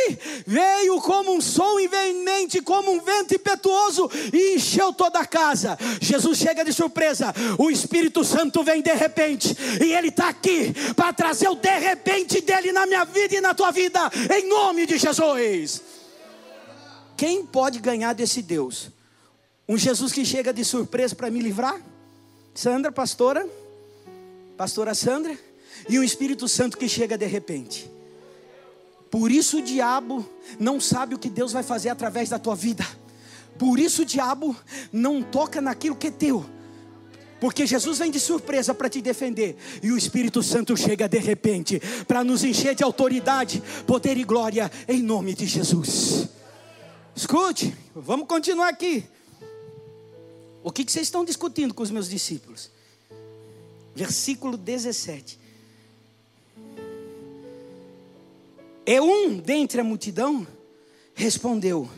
veio 0.45 1.01
como 1.01 1.33
um 1.33 1.41
som 1.41 1.79
invemente, 1.79 2.61
como 2.61 2.91
um 2.91 3.01
vento 3.01 3.33
impetuoso, 3.33 4.09
e 4.31 4.55
encheu 4.55 4.93
toda 4.93 5.19
a 5.19 5.25
casa. 5.25 5.77
Jesus 5.99 6.37
chega 6.37 6.63
de 6.63 6.73
surpresa, 6.73 7.33
o 7.57 7.71
Espírito 7.71 8.23
Santo 8.23 8.63
vem 8.63 8.81
de 8.81 8.93
repente, 8.93 9.55
e 9.83 9.93
ele 9.93 10.09
está 10.09 10.29
aqui 10.29 10.73
para 10.95 11.13
trazer 11.13 11.49
o 11.49 11.55
de 11.55 11.79
repente 11.79 12.41
dele 12.41 12.71
na 12.71 12.85
minha 12.85 13.05
vida 13.05 13.35
e 13.35 13.41
na 13.41 13.55
tua 13.55 13.71
vida, 13.71 13.99
em 14.37 14.47
nome 14.47 14.85
de 14.85 14.97
Jesus. 14.97 15.81
Quem 17.17 17.45
pode 17.45 17.79
ganhar 17.79 18.13
desse 18.13 18.41
Deus? 18.41 18.98
Um 19.69 19.77
Jesus 19.77 20.11
que 20.11 20.25
chega 20.25 20.51
de 20.51 20.65
surpresa 20.65 21.13
para 21.13 21.29
me 21.29 21.39
livrar? 21.39 21.79
Sandra, 22.55 22.91
pastora, 22.91 23.47
pastora 24.57 24.95
Sandra, 24.95 25.37
e 25.87 25.99
um 25.99 26.03
Espírito 26.03 26.47
Santo 26.47 26.75
que 26.75 26.89
chega 26.89 27.15
de 27.15 27.27
repente. 27.27 27.87
Por 29.11 29.29
isso 29.29 29.59
o 29.59 29.61
diabo 29.61 30.27
não 30.59 30.81
sabe 30.81 31.13
o 31.13 31.19
que 31.19 31.29
Deus 31.29 31.53
vai 31.53 31.61
fazer 31.61 31.89
através 31.89 32.29
da 32.29 32.39
tua 32.39 32.55
vida. 32.55 32.83
Por 33.59 33.79
isso 33.79 34.01
o 34.01 34.05
diabo 34.05 34.55
não 34.91 35.21
toca 35.21 35.61
naquilo 35.61 35.95
que 35.95 36.07
é 36.07 36.11
teu. 36.11 36.43
Porque 37.39 37.67
Jesus 37.67 37.99
vem 37.99 38.09
de 38.09 38.19
surpresa 38.19 38.73
para 38.73 38.89
te 38.89 39.03
defender, 39.03 39.55
e 39.83 39.91
o 39.91 39.97
Espírito 39.97 40.41
Santo 40.41 40.75
chega 40.75 41.07
de 41.07 41.19
repente 41.19 41.79
para 42.07 42.23
nos 42.23 42.43
encher 42.43 42.73
de 42.73 42.83
autoridade, 42.83 43.61
poder 43.85 44.17
e 44.17 44.23
glória 44.23 44.71
em 44.87 45.03
nome 45.03 45.35
de 45.35 45.45
Jesus. 45.45 46.27
Escute, 47.15 47.77
vamos 47.93 48.27
continuar 48.27 48.69
aqui. 48.69 49.05
O 50.69 50.71
que, 50.71 50.83
vocês 50.83 51.07
estão 51.07 51.25
discutindo 51.25 51.73
com 51.73 51.81
os 51.81 51.89
meus 51.89 52.07
discípulos? 52.07 52.69
Versículo 53.95 54.55
17. 54.55 55.39
E 58.85 59.01
um 59.01 59.39
dentre 59.39 59.81
a 59.81 59.83
multidão 59.83 60.45
respondeu: 61.15 61.89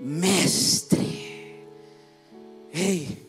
Mestre. 0.00 1.64
Ei, 2.74 3.24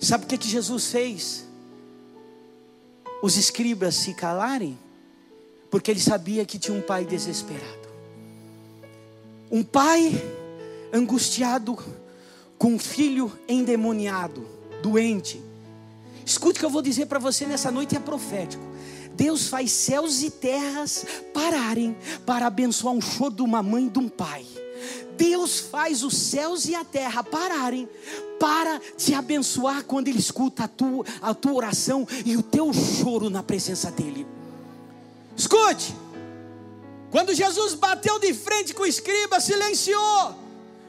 sabe 0.00 0.24
o 0.24 0.28
que, 0.28 0.38
que 0.38 0.46
Jesus 0.46 0.86
fez? 0.92 1.44
Os 3.20 3.36
escribas 3.36 3.96
se 3.96 4.14
calarem, 4.14 4.78
porque 5.68 5.90
ele 5.90 5.98
sabia 5.98 6.46
que 6.46 6.60
tinha 6.60 6.78
um 6.78 6.80
pai 6.80 7.04
desesperado. 7.04 7.88
Um 9.50 9.64
pai 9.64 10.12
angustiado 10.92 11.76
com 12.58 12.74
um 12.74 12.78
filho 12.78 13.32
endemoniado, 13.48 14.46
doente. 14.82 15.42
Escute 16.24 16.58
o 16.58 16.60
que 16.60 16.66
eu 16.66 16.70
vou 16.70 16.82
dizer 16.82 17.06
para 17.06 17.18
você 17.18 17.46
nessa 17.46 17.70
noite 17.70 17.96
é 17.96 18.00
profético. 18.00 18.62
Deus 19.14 19.48
faz 19.48 19.72
céus 19.72 20.22
e 20.22 20.30
terras 20.30 21.06
pararem 21.32 21.96
para 22.26 22.46
abençoar 22.46 22.92
um 22.92 23.00
choro 23.00 23.34
de 23.34 23.42
uma 23.42 23.62
mãe 23.62 23.86
e 23.86 23.90
de 23.90 23.98
um 23.98 24.08
pai. 24.08 24.44
Deus 25.16 25.58
faz 25.58 26.02
os 26.02 26.14
céus 26.14 26.66
e 26.66 26.74
a 26.74 26.84
terra 26.84 27.24
pararem 27.24 27.88
para 28.38 28.78
te 28.96 29.14
abençoar 29.14 29.84
quando 29.84 30.08
Ele 30.08 30.18
escuta 30.18 30.64
a 30.64 30.68
tua, 30.68 31.04
a 31.22 31.32
tua 31.32 31.54
oração 31.54 32.06
e 32.24 32.36
o 32.36 32.42
teu 32.42 32.70
choro 32.72 33.30
na 33.30 33.42
presença 33.42 33.90
dEle. 33.90 34.26
Escute, 35.34 35.94
quando 37.10 37.32
Jesus 37.32 37.74
bateu 37.74 38.18
de 38.18 38.34
frente 38.34 38.74
com 38.74 38.82
o 38.82 38.86
escriba, 38.86 39.40
silenciou, 39.40 40.34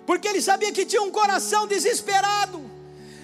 porque 0.07 0.29
ele 0.29 0.41
sabia 0.41 0.71
que 0.71 0.85
tinha 0.85 1.01
um 1.01 1.11
coração 1.11 1.67
desesperado. 1.67 2.65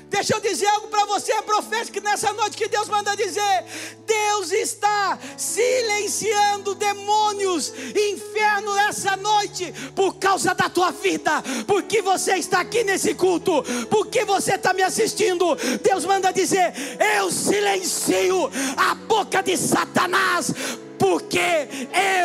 Deixa 0.10 0.36
eu 0.36 0.40
dizer 0.42 0.68
algo 0.68 0.90
para 0.90 1.06
você, 1.06 1.32
é 1.32 1.42
profético 1.42 2.00
nessa 2.02 2.32
noite 2.34 2.56
que 2.56 2.68
Deus 2.68 2.88
manda 2.88 3.16
dizer: 3.16 3.66
Deus 4.06 4.52
está 4.52 5.18
silenciando 5.36 6.76
demônios, 6.76 7.74
inferno 7.96 8.76
nessa 8.76 9.18
noite, 9.18 9.74
por 9.96 10.18
causa 10.18 10.54
da 10.54 10.70
tua 10.70 10.92
vida, 10.92 11.42
porque 11.66 12.04
você 12.04 12.36
está 12.36 12.60
aqui 12.60 12.84
nesse 12.84 13.16
culto, 13.16 13.64
porque 13.90 14.24
você 14.24 14.54
está 14.54 14.72
me 14.72 14.84
assistindo. 14.84 15.56
Deus 15.82 16.06
manda 16.06 16.32
dizer: 16.32 16.74
Eu 17.18 17.32
silencio 17.32 18.52
a 18.78 18.94
boca 18.94 19.42
de 19.42 19.58
Satanás, 19.58 20.54
porque 21.00 21.68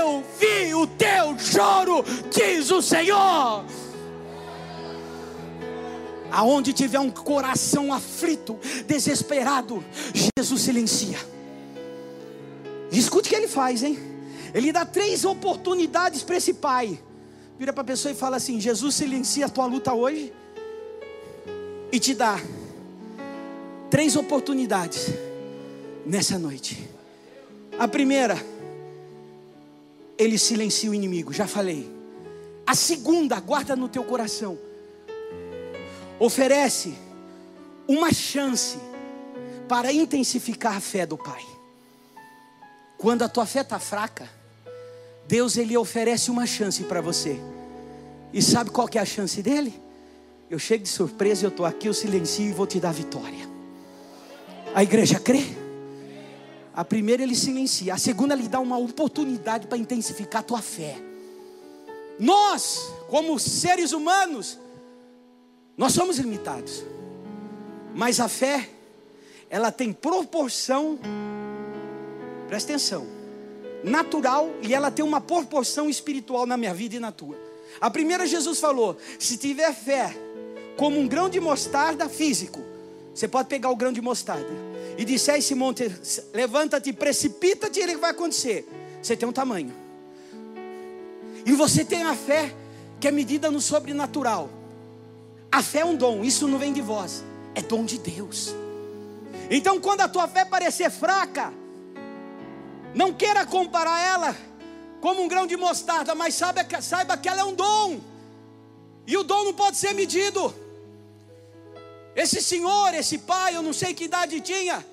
eu 0.02 0.22
vi 0.38 0.74
o 0.74 0.86
teu 0.86 1.38
choro, 1.38 2.04
diz 2.30 2.70
o 2.70 2.82
Senhor. 2.82 3.64
Aonde 6.30 6.72
tiver 6.72 6.98
um 6.98 7.10
coração 7.10 7.92
aflito, 7.92 8.58
desesperado, 8.86 9.82
Jesus 10.36 10.60
silencia. 10.60 11.18
Escute 12.90 13.28
o 13.28 13.30
que 13.30 13.36
ele 13.36 13.48
faz, 13.48 13.82
hein? 13.82 13.98
Ele 14.54 14.72
dá 14.72 14.84
três 14.84 15.24
oportunidades 15.24 16.22
para 16.22 16.36
esse 16.36 16.54
pai. 16.54 16.98
Vira 17.58 17.72
para 17.72 17.82
a 17.82 17.86
pessoa 17.86 18.12
e 18.12 18.14
fala 18.14 18.36
assim: 18.36 18.60
Jesus 18.60 18.94
silencia 18.94 19.46
a 19.46 19.48
tua 19.48 19.66
luta 19.66 19.92
hoje 19.92 20.32
e 21.90 21.98
te 21.98 22.14
dá 22.14 22.40
três 23.90 24.16
oportunidades 24.16 25.08
nessa 26.04 26.38
noite. 26.38 26.88
A 27.78 27.86
primeira, 27.86 28.36
ele 30.16 30.38
silencia 30.38 30.90
o 30.90 30.94
inimigo, 30.94 31.32
já 31.32 31.46
falei. 31.46 31.88
A 32.66 32.74
segunda, 32.74 33.38
guarda 33.40 33.74
no 33.74 33.88
teu 33.88 34.04
coração. 34.04 34.58
Oferece 36.18 36.94
uma 37.86 38.12
chance 38.12 38.78
para 39.68 39.92
intensificar 39.92 40.76
a 40.76 40.80
fé 40.80 41.06
do 41.06 41.16
Pai. 41.16 41.44
Quando 42.96 43.22
a 43.22 43.28
tua 43.28 43.46
fé 43.46 43.60
está 43.60 43.78
fraca, 43.78 44.28
Deus 45.28 45.56
ele 45.56 45.76
oferece 45.76 46.30
uma 46.30 46.46
chance 46.46 46.82
para 46.84 47.00
você. 47.00 47.38
E 48.32 48.42
sabe 48.42 48.70
qual 48.70 48.88
que 48.88 48.98
é 48.98 49.00
a 49.00 49.06
chance 49.06 49.40
dele? 49.42 49.80
Eu 50.50 50.58
chego 50.58 50.82
de 50.82 50.88
surpresa, 50.88 51.44
eu 51.44 51.50
estou 51.50 51.66
aqui, 51.66 51.86
eu 51.86 51.94
silencio 51.94 52.46
e 52.46 52.52
vou 52.52 52.66
te 52.66 52.80
dar 52.80 52.92
vitória. 52.92 53.48
A 54.74 54.82
igreja 54.82 55.20
crê? 55.20 55.44
A 56.74 56.84
primeira 56.84 57.22
ele 57.22 57.34
silencia, 57.34 57.94
a 57.94 57.98
segunda 57.98 58.34
ele 58.34 58.48
dá 58.48 58.60
uma 58.60 58.78
oportunidade 58.78 59.66
para 59.66 59.76
intensificar 59.76 60.40
a 60.40 60.44
tua 60.44 60.62
fé. 60.62 60.96
Nós, 62.18 62.92
como 63.08 63.38
seres 63.38 63.92
humanos, 63.92 64.58
nós 65.78 65.92
somos 65.92 66.18
limitados. 66.18 66.84
Mas 67.94 68.18
a 68.18 68.28
fé, 68.28 68.68
ela 69.48 69.70
tem 69.70 69.92
proporção, 69.92 70.98
presta 72.48 72.72
atenção, 72.72 73.06
natural 73.84 74.50
e 74.60 74.74
ela 74.74 74.90
tem 74.90 75.04
uma 75.04 75.20
proporção 75.20 75.88
espiritual 75.88 76.44
na 76.46 76.56
minha 76.56 76.74
vida 76.74 76.96
e 76.96 76.98
na 76.98 77.12
tua. 77.12 77.36
A 77.80 77.88
primeira 77.88 78.26
Jesus 78.26 78.58
falou: 78.58 78.96
se 79.20 79.36
tiver 79.36 79.72
fé 79.72 80.14
como 80.76 80.98
um 80.98 81.06
grão 81.06 81.28
de 81.28 81.38
mostarda 81.38 82.08
físico, 82.08 82.60
você 83.14 83.28
pode 83.28 83.48
pegar 83.48 83.70
o 83.70 83.76
grão 83.76 83.92
de 83.92 84.00
mostarda 84.00 84.50
e 84.96 85.04
disser 85.04 85.36
a 85.36 85.38
esse 85.38 85.54
monte: 85.54 85.90
levanta-te, 86.34 86.92
precipita-te, 86.92 87.78
ele 87.78 87.96
vai 87.96 88.10
acontecer. 88.10 88.68
Você 89.00 89.16
tem 89.16 89.28
um 89.28 89.32
tamanho. 89.32 89.72
E 91.46 91.52
você 91.52 91.84
tem 91.84 92.02
a 92.02 92.16
fé 92.16 92.52
que 93.00 93.06
é 93.06 93.12
medida 93.12 93.48
no 93.48 93.60
sobrenatural. 93.60 94.57
A 95.50 95.62
fé 95.62 95.80
é 95.80 95.84
um 95.84 95.96
dom, 95.96 96.24
isso 96.24 96.46
não 96.46 96.58
vem 96.58 96.72
de 96.72 96.82
vós, 96.82 97.24
é 97.54 97.62
dom 97.62 97.84
de 97.84 97.98
Deus. 97.98 98.54
Então, 99.50 99.80
quando 99.80 100.02
a 100.02 100.08
tua 100.08 100.28
fé 100.28 100.44
parecer 100.44 100.90
fraca, 100.90 101.52
não 102.94 103.12
queira 103.12 103.46
comparar 103.46 104.00
ela 104.00 104.36
como 105.00 105.22
um 105.22 105.28
grão 105.28 105.46
de 105.46 105.56
mostarda, 105.56 106.14
mas 106.14 106.34
saiba 106.34 106.64
que, 106.64 106.80
saiba 106.82 107.16
que 107.16 107.28
ela 107.28 107.40
é 107.40 107.44
um 107.44 107.54
dom, 107.54 108.00
e 109.06 109.16
o 109.16 109.22
dom 109.22 109.44
não 109.44 109.54
pode 109.54 109.76
ser 109.78 109.94
medido. 109.94 110.54
Esse 112.14 112.42
senhor, 112.42 112.92
esse 112.94 113.18
pai, 113.18 113.56
eu 113.56 113.62
não 113.62 113.72
sei 113.72 113.94
que 113.94 114.04
idade 114.04 114.40
tinha, 114.40 114.84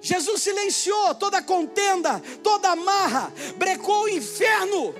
Jesus 0.00 0.42
silenciou 0.42 1.14
toda 1.14 1.40
contenda, 1.40 2.20
toda 2.42 2.70
amarra, 2.70 3.32
brecou 3.56 4.04
o 4.04 4.08
inferno, 4.08 4.94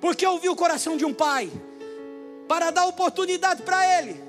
porque 0.00 0.26
ouviu 0.26 0.52
o 0.52 0.56
coração 0.56 0.96
de 0.96 1.04
um 1.04 1.14
pai, 1.14 1.50
para 2.50 2.72
dar 2.72 2.86
oportunidade 2.86 3.62
para 3.62 4.00
ele, 4.00 4.20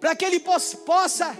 para 0.00 0.16
que 0.16 0.24
ele 0.24 0.40
possa 0.40 1.38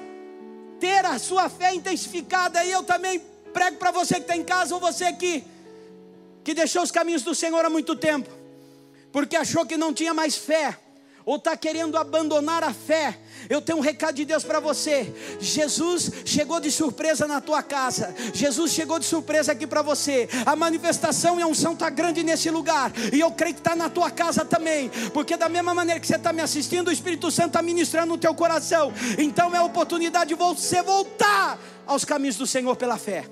ter 0.78 1.04
a 1.04 1.18
sua 1.18 1.48
fé 1.48 1.74
intensificada. 1.74 2.64
E 2.64 2.70
eu 2.70 2.84
também 2.84 3.18
prego 3.52 3.76
para 3.76 3.90
você 3.90 4.14
que 4.14 4.20
está 4.20 4.36
em 4.36 4.44
casa, 4.44 4.76
ou 4.76 4.80
você 4.80 5.12
que, 5.12 5.44
que 6.44 6.54
deixou 6.54 6.84
os 6.84 6.92
caminhos 6.92 7.24
do 7.24 7.34
Senhor 7.34 7.64
há 7.64 7.68
muito 7.68 7.96
tempo, 7.96 8.30
porque 9.10 9.34
achou 9.34 9.66
que 9.66 9.76
não 9.76 9.92
tinha 9.92 10.14
mais 10.14 10.36
fé, 10.36 10.78
ou 11.26 11.36
está 11.36 11.56
querendo 11.56 11.96
abandonar 11.96 12.62
a 12.62 12.72
fé, 12.72 13.18
eu 13.48 13.60
tenho 13.60 13.78
um 13.78 13.80
recado 13.80 14.16
de 14.16 14.24
Deus 14.24 14.44
para 14.44 14.60
você. 14.60 15.12
Jesus 15.40 16.10
chegou 16.24 16.60
de 16.60 16.70
surpresa 16.70 17.26
na 17.26 17.40
tua 17.40 17.62
casa. 17.62 18.14
Jesus 18.32 18.72
chegou 18.72 18.98
de 18.98 19.04
surpresa 19.04 19.52
aqui 19.52 19.66
para 19.66 19.82
você. 19.82 20.28
A 20.46 20.54
manifestação 20.54 21.38
e 21.38 21.42
a 21.42 21.46
unção 21.46 21.72
está 21.72 21.90
grande 21.90 22.22
nesse 22.22 22.50
lugar. 22.50 22.92
E 23.12 23.20
eu 23.20 23.30
creio 23.32 23.54
que 23.54 23.60
está 23.60 23.74
na 23.74 23.88
tua 23.88 24.10
casa 24.10 24.44
também. 24.44 24.90
Porque 25.12 25.36
da 25.36 25.48
mesma 25.48 25.74
maneira 25.74 26.00
que 26.00 26.06
você 26.06 26.16
está 26.16 26.32
me 26.32 26.40
assistindo, 26.40 26.88
o 26.88 26.92
Espírito 26.92 27.30
Santo 27.30 27.48
está 27.48 27.62
ministrando 27.62 28.08
no 28.08 28.18
teu 28.18 28.34
coração. 28.34 28.92
Então 29.18 29.54
é 29.54 29.58
a 29.58 29.64
oportunidade 29.64 30.28
de 30.28 30.34
você 30.34 30.82
voltar 30.82 31.58
aos 31.86 32.04
caminhos 32.04 32.36
do 32.36 32.46
Senhor 32.46 32.76
pela 32.76 32.96
fé. 32.96 33.24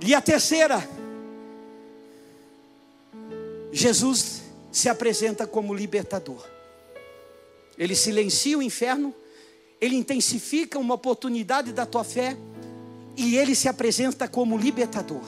E 0.00 0.14
a 0.14 0.20
terceira, 0.20 0.86
Jesus 3.72 4.43
se 4.74 4.88
apresenta 4.88 5.46
como 5.46 5.72
libertador. 5.72 6.44
Ele 7.78 7.94
silencia 7.94 8.58
o 8.58 8.62
inferno, 8.62 9.14
ele 9.80 9.94
intensifica 9.94 10.80
uma 10.80 10.94
oportunidade 10.94 11.72
da 11.72 11.86
tua 11.86 12.02
fé 12.02 12.36
e 13.16 13.36
ele 13.36 13.54
se 13.54 13.68
apresenta 13.68 14.26
como 14.26 14.58
libertador. 14.58 15.22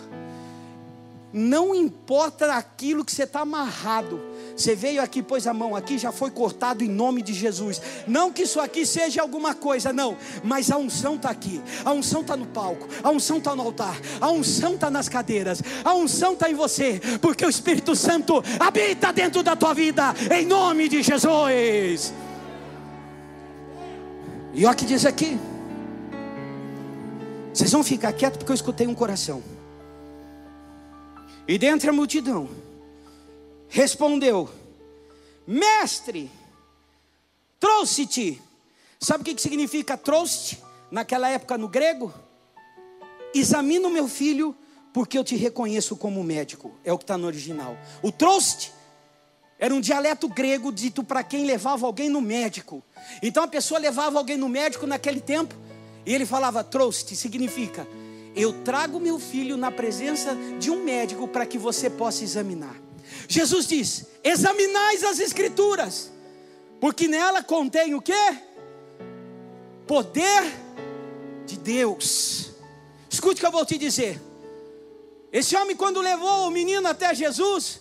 Não 1.32 1.72
importa 1.76 2.52
aquilo 2.54 3.04
que 3.04 3.12
você 3.12 3.22
está 3.22 3.42
amarrado, 3.42 4.20
você 4.56 4.74
veio 4.74 5.02
aqui, 5.02 5.22
pôs 5.22 5.46
a 5.46 5.52
mão 5.52 5.76
aqui, 5.76 5.98
já 5.98 6.10
foi 6.10 6.30
cortado 6.30 6.82
em 6.82 6.88
nome 6.88 7.20
de 7.20 7.34
Jesus. 7.34 7.80
Não 8.06 8.32
que 8.32 8.42
isso 8.42 8.58
aqui 8.58 8.86
seja 8.86 9.20
alguma 9.20 9.54
coisa, 9.54 9.92
não, 9.92 10.16
mas 10.42 10.70
a 10.70 10.78
unção 10.78 11.16
está 11.16 11.28
aqui, 11.28 11.60
a 11.84 11.92
unção 11.92 12.22
está 12.22 12.36
no 12.36 12.46
palco, 12.46 12.88
a 13.02 13.10
unção 13.10 13.36
está 13.36 13.54
no 13.54 13.62
altar, 13.62 14.00
a 14.18 14.30
unção 14.30 14.74
está 14.74 14.90
nas 14.90 15.08
cadeiras, 15.08 15.62
a 15.84 15.94
unção 15.94 16.32
está 16.32 16.50
em 16.50 16.54
você, 16.54 17.00
porque 17.20 17.44
o 17.44 17.50
Espírito 17.50 17.94
Santo 17.94 18.42
habita 18.58 19.12
dentro 19.12 19.42
da 19.42 19.54
tua 19.54 19.74
vida, 19.74 20.14
em 20.34 20.46
nome 20.46 20.88
de 20.88 21.02
Jesus. 21.02 22.14
E 24.54 24.64
olha 24.64 24.72
o 24.72 24.76
que 24.76 24.86
diz 24.86 25.04
aqui. 25.04 25.38
Vocês 27.52 27.70
vão 27.70 27.84
ficar 27.84 28.12
quietos 28.14 28.38
porque 28.38 28.52
eu 28.52 28.54
escutei 28.54 28.86
um 28.86 28.94
coração. 28.94 29.42
E 31.46 31.58
dentre 31.58 31.90
a 31.90 31.92
multidão, 31.92 32.48
respondeu: 33.76 34.48
Mestre, 35.46 36.30
trouxe-te. 37.60 38.40
Sabe 38.98 39.20
o 39.20 39.24
que 39.24 39.40
significa 39.40 39.98
trouxe 39.98 40.58
naquela 40.90 41.28
época 41.28 41.58
no 41.58 41.68
grego? 41.68 42.12
Examina 43.34 43.86
o 43.86 43.90
meu 43.90 44.08
filho, 44.08 44.56
porque 44.92 45.18
eu 45.18 45.22
te 45.22 45.36
reconheço 45.36 45.94
como 45.94 46.24
médico. 46.24 46.72
É 46.82 46.90
o 46.90 46.96
que 46.96 47.04
está 47.04 47.18
no 47.18 47.26
original. 47.26 47.76
O 48.02 48.10
trouxe 48.10 48.70
era 49.58 49.74
um 49.74 49.80
dialeto 49.80 50.26
grego 50.26 50.72
dito 50.72 51.04
para 51.04 51.22
quem 51.22 51.44
levava 51.44 51.84
alguém 51.84 52.08
no 52.08 52.22
médico. 52.22 52.82
Então 53.22 53.44
a 53.44 53.48
pessoa 53.48 53.78
levava 53.78 54.16
alguém 54.16 54.38
no 54.38 54.48
médico 54.48 54.86
naquele 54.86 55.20
tempo 55.20 55.54
e 56.06 56.14
ele 56.14 56.24
falava 56.24 56.64
trouxe, 56.64 57.14
significa 57.14 57.86
eu 58.34 58.52
trago 58.62 59.00
meu 59.00 59.18
filho 59.18 59.56
na 59.56 59.70
presença 59.70 60.36
de 60.58 60.70
um 60.70 60.84
médico 60.84 61.26
para 61.26 61.46
que 61.46 61.56
você 61.56 61.88
possa 61.88 62.22
examinar. 62.22 62.85
Jesus 63.28 63.66
diz: 63.66 64.06
examinais 64.22 65.02
as 65.04 65.18
escrituras, 65.18 66.10
porque 66.80 67.08
nela 67.08 67.42
contém 67.42 67.94
o 67.94 68.02
que? 68.02 68.12
Poder 69.86 70.42
de 71.46 71.56
Deus. 71.56 72.50
Escute 73.08 73.36
o 73.36 73.40
que 73.40 73.46
eu 73.46 73.52
vou 73.52 73.64
te 73.64 73.78
dizer. 73.78 74.20
Esse 75.32 75.56
homem, 75.56 75.76
quando 75.76 76.00
levou 76.00 76.48
o 76.48 76.50
menino 76.50 76.86
até 76.88 77.14
Jesus, 77.14 77.80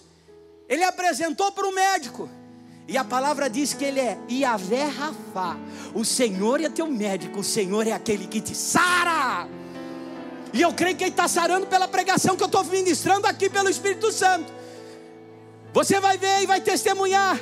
ele 0.68 0.84
apresentou 0.84 1.52
para 1.52 1.68
o 1.68 1.74
médico. 1.74 2.30
E 2.88 2.98
a 2.98 3.04
palavra 3.04 3.50
diz 3.50 3.74
que 3.74 3.84
ele 3.84 4.00
é 4.00 4.18
Iavé 4.30 4.84
Rafá. 4.84 5.58
O 5.94 6.06
Senhor 6.06 6.62
é 6.62 6.70
teu 6.70 6.88
médico, 6.88 7.40
o 7.40 7.44
Senhor 7.44 7.88
é 7.88 7.92
aquele 7.92 8.28
que 8.28 8.40
te 8.40 8.54
sara. 8.54 9.48
E 10.54 10.62
eu 10.62 10.72
creio 10.74 10.96
que 10.96 11.04
ele 11.04 11.12
está 11.12 11.28
sarando 11.28 11.66
pela 11.68 11.88
pregação 11.88 12.38
que 12.38 12.44
eu 12.44 12.48
estou 12.48 12.64
ministrando 12.66 13.28
aqui 13.28 13.50
pelo 13.50 13.70
Espírito 13.70 14.12
Santo. 14.12 14.54
Você 15.76 16.00
vai 16.00 16.18
ver 16.18 16.42
e 16.42 16.46
vai 16.46 16.62
testemunhar 16.62 17.38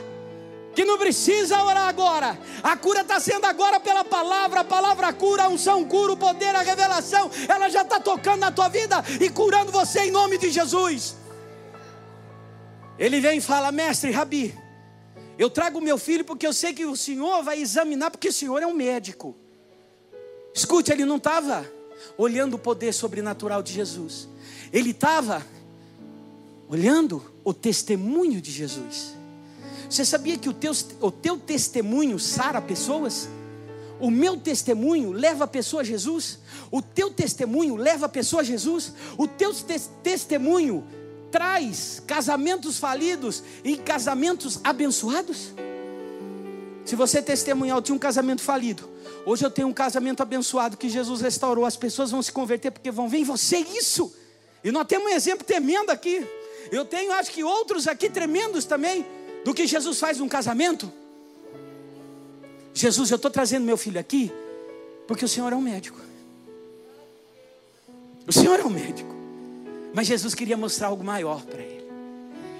que 0.74 0.84
não 0.84 0.98
precisa 0.98 1.64
orar 1.64 1.88
agora. 1.88 2.36
A 2.64 2.76
cura 2.76 3.02
está 3.02 3.20
sendo 3.20 3.46
agora 3.46 3.80
pela 3.80 4.04
palavra, 4.04 4.62
a 4.62 4.64
palavra 4.64 5.14
cura, 5.14 5.44
a 5.44 5.50
unção 5.50 5.86
cura, 5.86 6.14
o 6.14 6.18
poder, 6.18 6.56
a 6.56 6.64
revelação, 6.64 7.30
ela 7.48 7.70
já 7.70 7.84
está 7.84 8.00
tocando 8.00 8.40
na 8.40 8.52
tua 8.52 8.70
vida 8.70 9.04
e 9.22 9.30
curando 9.30 9.72
você 9.72 10.06
em 10.06 10.12
nome 10.12 10.40
de 10.40 10.50
Jesus. 10.50 11.16
Ele 12.98 13.22
vem 13.22 13.38
e 13.38 13.42
fala: 13.42 13.72
Mestre, 13.72 14.10
Rabi, 14.10 14.58
eu 15.38 15.48
trago 15.48 15.80
meu 15.80 16.00
filho 16.00 16.26
porque 16.26 16.48
eu 16.48 16.54
sei 16.54 16.74
que 16.74 16.86
o 16.88 16.96
senhor 16.96 17.44
vai 17.44 17.62
examinar, 17.62 18.10
porque 18.10 18.30
o 18.30 18.34
senhor 18.34 18.64
é 18.64 18.66
um 18.66 18.74
médico. 18.74 19.36
Escute, 20.56 20.92
ele 20.92 21.06
não 21.06 21.18
estava 21.18 21.72
olhando 22.18 22.56
o 22.56 22.60
poder 22.60 22.94
sobrenatural 22.94 23.62
de 23.62 23.74
Jesus, 23.74 24.28
ele 24.72 24.90
estava 24.90 25.46
olhando 26.68 27.32
o 27.44 27.54
testemunho 27.54 28.42
de 28.42 28.52
Jesus. 28.52 29.14
Você 29.90 30.06
sabia 30.06 30.38
que 30.38 30.50
o 30.50 30.54
teu, 30.54 30.72
o 31.02 31.12
teu 31.12 31.38
testemunho 31.38 32.18
sara 32.18 32.62
pessoas? 32.62 33.28
O 34.00 34.10
meu 34.10 34.38
testemunho 34.38 35.12
leva 35.12 35.44
a 35.44 35.48
pessoa 35.48 35.82
a 35.82 35.86
Jesus? 35.86 36.40
O 36.72 36.82
teu 36.82 37.12
testemunho 37.12 37.76
leva 37.76 38.08
a 38.08 38.10
pessoa 38.10 38.42
a 38.42 38.44
Jesus? 38.44 38.94
O 39.18 39.28
teu 39.28 39.54
te 39.54 39.64
testemunho 40.02 40.84
traz 41.32 42.02
casamentos 42.06 42.78
falidos 42.78 43.44
e 43.64 43.78
casamentos 43.78 44.60
abençoados? 44.64 45.54
Se 46.86 46.96
você 46.96 47.22
testemunhar, 47.22 47.78
eu 47.78 47.82
tinha 47.82 47.96
um 47.96 48.00
casamento 48.00 48.42
falido. 48.42 48.90
Hoje 49.26 49.46
eu 49.46 49.52
tenho 49.52 49.68
um 49.68 49.74
casamento 49.74 50.22
abençoado 50.22 50.76
que 50.76 50.90
Jesus 50.90 51.22
restaurou. 51.22 51.66
As 51.66 51.78
pessoas 51.78 52.12
vão 52.12 52.22
se 52.22 52.32
converter 52.32 52.72
porque 52.72 52.92
vão 52.92 53.08
ver 53.08 53.20
em 53.20 53.24
você 53.24 53.58
isso. 53.58 54.14
E 54.64 54.72
nós 54.72 54.86
temos 54.86 55.08
um 55.08 55.16
exemplo 55.16 55.46
tremendo 55.46 55.92
aqui. 55.92 56.28
Eu 56.72 56.86
tenho, 56.86 57.12
acho 57.14 57.32
que 57.32 57.44
outros 57.44 57.88
aqui 57.88 58.10
tremendos 58.10 58.66
também, 58.66 59.06
do 59.44 59.54
que 59.54 59.68
Jesus 59.68 60.00
faz 60.00 60.18
num 60.18 60.28
casamento. 60.28 60.92
Jesus, 62.74 63.12
eu 63.12 63.18
estou 63.18 63.30
trazendo 63.30 63.66
meu 63.66 63.78
filho 63.78 64.00
aqui, 64.00 64.32
porque 65.08 65.24
o 65.24 65.28
Senhor 65.28 65.52
é 65.54 65.56
um 65.56 65.62
médico. 65.62 66.00
O 68.28 68.32
Senhor 68.32 68.60
é 68.60 68.64
um 68.64 68.70
médico. 68.70 69.14
Mas 69.94 70.08
Jesus 70.08 70.34
queria 70.34 70.58
mostrar 70.58 70.88
algo 70.88 71.04
maior 71.04 71.44
para 71.44 71.62
ele. 71.62 71.84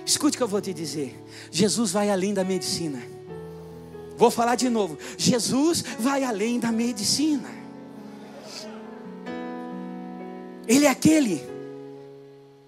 Escute 0.06 0.36
o 0.36 0.38
que 0.38 0.44
eu 0.44 0.48
vou 0.48 0.62
te 0.62 0.74
dizer. 0.74 1.18
Jesus 1.50 1.92
vai 1.92 2.10
além 2.10 2.34
da 2.34 2.44
medicina. 2.44 3.02
Vou 4.18 4.30
falar 4.30 4.56
de 4.56 4.70
novo. 4.70 4.98
Jesus 5.18 5.84
vai 5.98 6.24
além 6.24 6.60
da 6.60 6.72
medicina. 6.72 7.50
Ele 10.68 10.86
é 10.86 10.90
aquele 10.90 11.53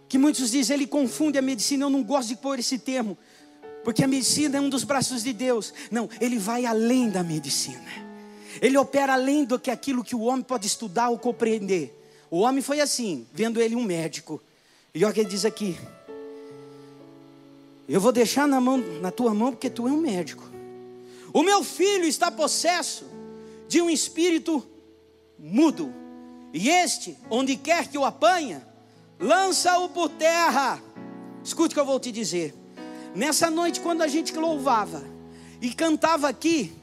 que 0.07 0.17
muitos 0.17 0.51
dizem, 0.51 0.75
ele 0.75 0.87
confunde 0.87 1.37
a 1.37 1.41
medicina. 1.41 1.85
Eu 1.85 1.89
não 1.89 2.03
gosto 2.03 2.29
de 2.29 2.35
pôr 2.35 2.59
esse 2.59 2.77
termo, 2.77 3.17
porque 3.83 4.03
a 4.03 4.07
medicina 4.07 4.57
é 4.57 4.61
um 4.61 4.69
dos 4.69 4.83
braços 4.83 5.23
de 5.23 5.33
Deus. 5.33 5.73
Não, 5.89 6.09
ele 6.19 6.37
vai 6.37 6.65
além 6.65 7.09
da 7.09 7.23
medicina. 7.23 8.05
Ele 8.61 8.77
opera 8.77 9.13
além 9.13 9.43
do 9.43 9.59
que 9.59 9.69
aquilo 9.69 10.03
que 10.03 10.15
o 10.15 10.21
homem 10.21 10.43
pode 10.43 10.67
estudar 10.67 11.09
ou 11.09 11.19
compreender. 11.19 11.93
O 12.29 12.39
homem 12.39 12.61
foi 12.61 12.79
assim, 12.79 13.25
vendo 13.33 13.61
ele 13.61 13.75
um 13.75 13.83
médico. 13.83 14.41
E 14.93 15.03
olha 15.03 15.11
o 15.11 15.13
que 15.13 15.19
ele 15.19 15.29
diz 15.29 15.45
aqui: 15.45 15.77
Eu 17.87 17.99
vou 17.99 18.11
deixar 18.11 18.47
na, 18.47 18.61
mão, 18.61 18.77
na 18.77 19.11
tua 19.11 19.33
mão 19.33 19.51
porque 19.51 19.69
tu 19.69 19.87
é 19.87 19.91
um 19.91 20.01
médico. 20.01 20.43
O 21.33 21.43
meu 21.43 21.63
filho 21.63 22.05
está 22.05 22.31
possesso 22.31 23.05
de 23.67 23.81
um 23.81 23.89
espírito 23.89 24.65
mudo. 25.37 25.93
E 26.53 26.69
este, 26.69 27.17
onde 27.29 27.57
quer 27.57 27.89
que 27.89 27.97
o 27.97 28.05
apanha, 28.05 28.65
lança-o 29.19 29.89
por 29.89 30.09
terra. 30.09 30.81
Escute 31.43 31.73
o 31.73 31.75
que 31.75 31.79
eu 31.79 31.85
vou 31.85 31.99
te 31.99 32.11
dizer. 32.11 32.53
Nessa 33.13 33.49
noite, 33.49 33.79
quando 33.79 34.01
a 34.01 34.07
gente 34.07 34.35
louvava, 34.35 35.15
e 35.61 35.73
cantava 35.73 36.27
aqui. 36.27 36.73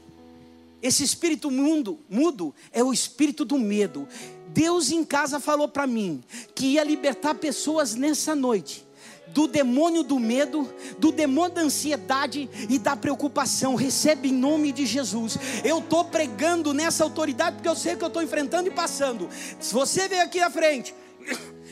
Esse 0.81 1.03
espírito 1.03 1.49
mundo, 1.49 1.99
mudo 2.09 2.53
é 2.71 2.83
o 2.83 2.91
espírito 2.91 3.45
do 3.45 3.57
medo. 3.57 4.07
Deus 4.49 4.91
em 4.91 5.03
casa 5.03 5.39
falou 5.39 5.67
para 5.67 5.87
mim 5.87 6.21
que 6.53 6.73
ia 6.73 6.83
libertar 6.83 7.35
pessoas 7.35 7.95
nessa 7.95 8.35
noite 8.35 8.85
do 9.27 9.47
demônio 9.47 10.03
do 10.03 10.19
medo, 10.19 10.71
do 10.99 11.11
demônio 11.11 11.55
da 11.55 11.61
ansiedade 11.61 12.49
e 12.69 12.77
da 12.77 12.95
preocupação. 12.95 13.75
Recebe 13.75 14.29
em 14.29 14.33
nome 14.33 14.73
de 14.73 14.85
Jesus. 14.85 15.37
Eu 15.63 15.79
estou 15.79 16.03
pregando 16.03 16.73
nessa 16.73 17.05
autoridade 17.05 17.55
porque 17.55 17.69
eu 17.69 17.75
sei 17.75 17.95
que 17.95 18.03
eu 18.03 18.09
estou 18.09 18.21
enfrentando 18.21 18.67
e 18.67 18.71
passando. 18.71 19.29
Se 19.61 19.73
você 19.73 20.09
veio 20.09 20.21
aqui 20.21 20.39
à 20.39 20.49
frente 20.49 20.93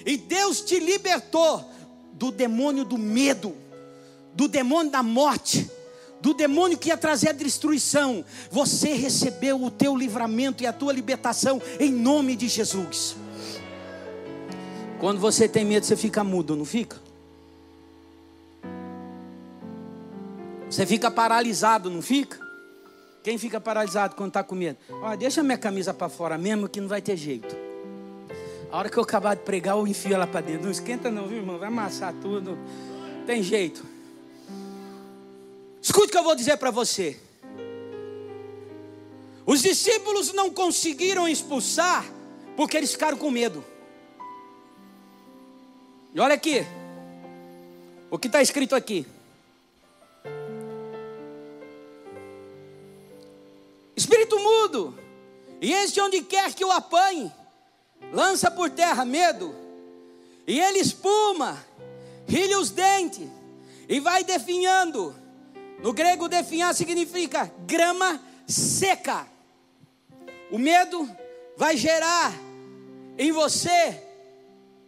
e 0.05 0.17
Deus 0.17 0.61
te 0.61 0.79
libertou 0.79 1.69
do 2.13 2.31
demônio 2.31 2.85
do 2.85 2.97
medo, 2.97 3.55
do 4.33 4.47
demônio 4.47 4.91
da 4.91 5.01
morte, 5.01 5.69
do 6.21 6.33
demônio 6.33 6.77
que 6.77 6.89
ia 6.89 6.97
trazer 6.97 7.29
a 7.29 7.33
destruição, 7.33 8.23
você 8.51 8.93
recebeu 8.93 9.61
o 9.61 9.71
teu 9.71 9.95
livramento 9.95 10.61
e 10.61 10.67
a 10.67 10.73
tua 10.73 10.93
libertação 10.93 11.61
em 11.79 11.91
nome 11.91 12.35
de 12.35 12.47
Jesus. 12.47 13.15
Quando 14.99 15.19
você 15.19 15.47
tem 15.47 15.65
medo, 15.65 15.85
você 15.85 15.95
fica 15.95 16.23
mudo, 16.23 16.55
não 16.55 16.63
fica? 16.63 16.97
Você 20.69 20.85
fica 20.85 21.09
paralisado, 21.09 21.89
não 21.89 22.03
fica? 22.03 22.39
Quem 23.23 23.37
fica 23.37 23.59
paralisado 23.59 24.15
quando 24.15 24.29
está 24.29 24.43
com 24.43 24.55
medo? 24.55 24.77
Olha, 25.01 25.17
deixa 25.17 25.41
minha 25.41 25.57
camisa 25.57 25.93
para 25.93 26.07
fora 26.07 26.37
mesmo 26.37 26.69
que 26.69 26.79
não 26.79 26.87
vai 26.87 27.01
ter 27.01 27.17
jeito. 27.17 27.70
A 28.71 28.77
hora 28.77 28.89
que 28.89 28.97
eu 28.97 29.03
acabar 29.03 29.35
de 29.35 29.41
pregar, 29.41 29.75
eu 29.75 29.85
enfio 29.85 30.13
ela 30.13 30.25
para 30.25 30.41
dentro. 30.41 30.63
Não 30.63 30.71
esquenta 30.71 31.11
não, 31.11 31.27
viu, 31.27 31.39
irmão? 31.39 31.59
Vai 31.59 31.67
amassar 31.67 32.13
tudo. 32.21 32.57
Tem 33.25 33.43
jeito. 33.43 33.85
Escute 35.81 36.07
o 36.07 36.11
que 36.11 36.17
eu 36.17 36.23
vou 36.23 36.35
dizer 36.35 36.57
para 36.57 36.71
você. 36.71 37.19
Os 39.45 39.61
discípulos 39.61 40.31
não 40.31 40.49
conseguiram 40.49 41.27
expulsar 41.27 42.05
porque 42.55 42.77
eles 42.77 42.91
ficaram 42.91 43.17
com 43.17 43.29
medo. 43.29 43.63
E 46.13 46.19
olha 46.19 46.35
aqui. 46.35 46.65
O 48.09 48.17
que 48.17 48.27
está 48.27 48.41
escrito 48.41 48.75
aqui. 48.75 49.05
Espírito 53.95 54.39
mudo, 54.39 54.97
e 55.61 55.71
este 55.71 56.01
onde 56.01 56.21
quer 56.21 56.53
que 56.53 56.65
o 56.65 56.71
apanhe, 56.71 57.31
lança 58.11 58.51
por 58.51 58.69
terra 58.69 59.05
medo, 59.05 59.55
e 60.45 60.59
ele 60.59 60.79
espuma, 60.79 61.57
rilha 62.27 62.59
os 62.59 62.69
dentes, 62.69 63.27
e 63.87 63.99
vai 63.99 64.23
definhando. 64.23 65.15
No 65.81 65.93
grego, 65.93 66.27
definhar 66.27 66.75
significa 66.75 67.51
grama 67.65 68.21
seca. 68.47 69.27
O 70.51 70.57
medo 70.57 71.09
vai 71.57 71.75
gerar 71.77 72.33
em 73.17 73.31
você, 73.31 74.01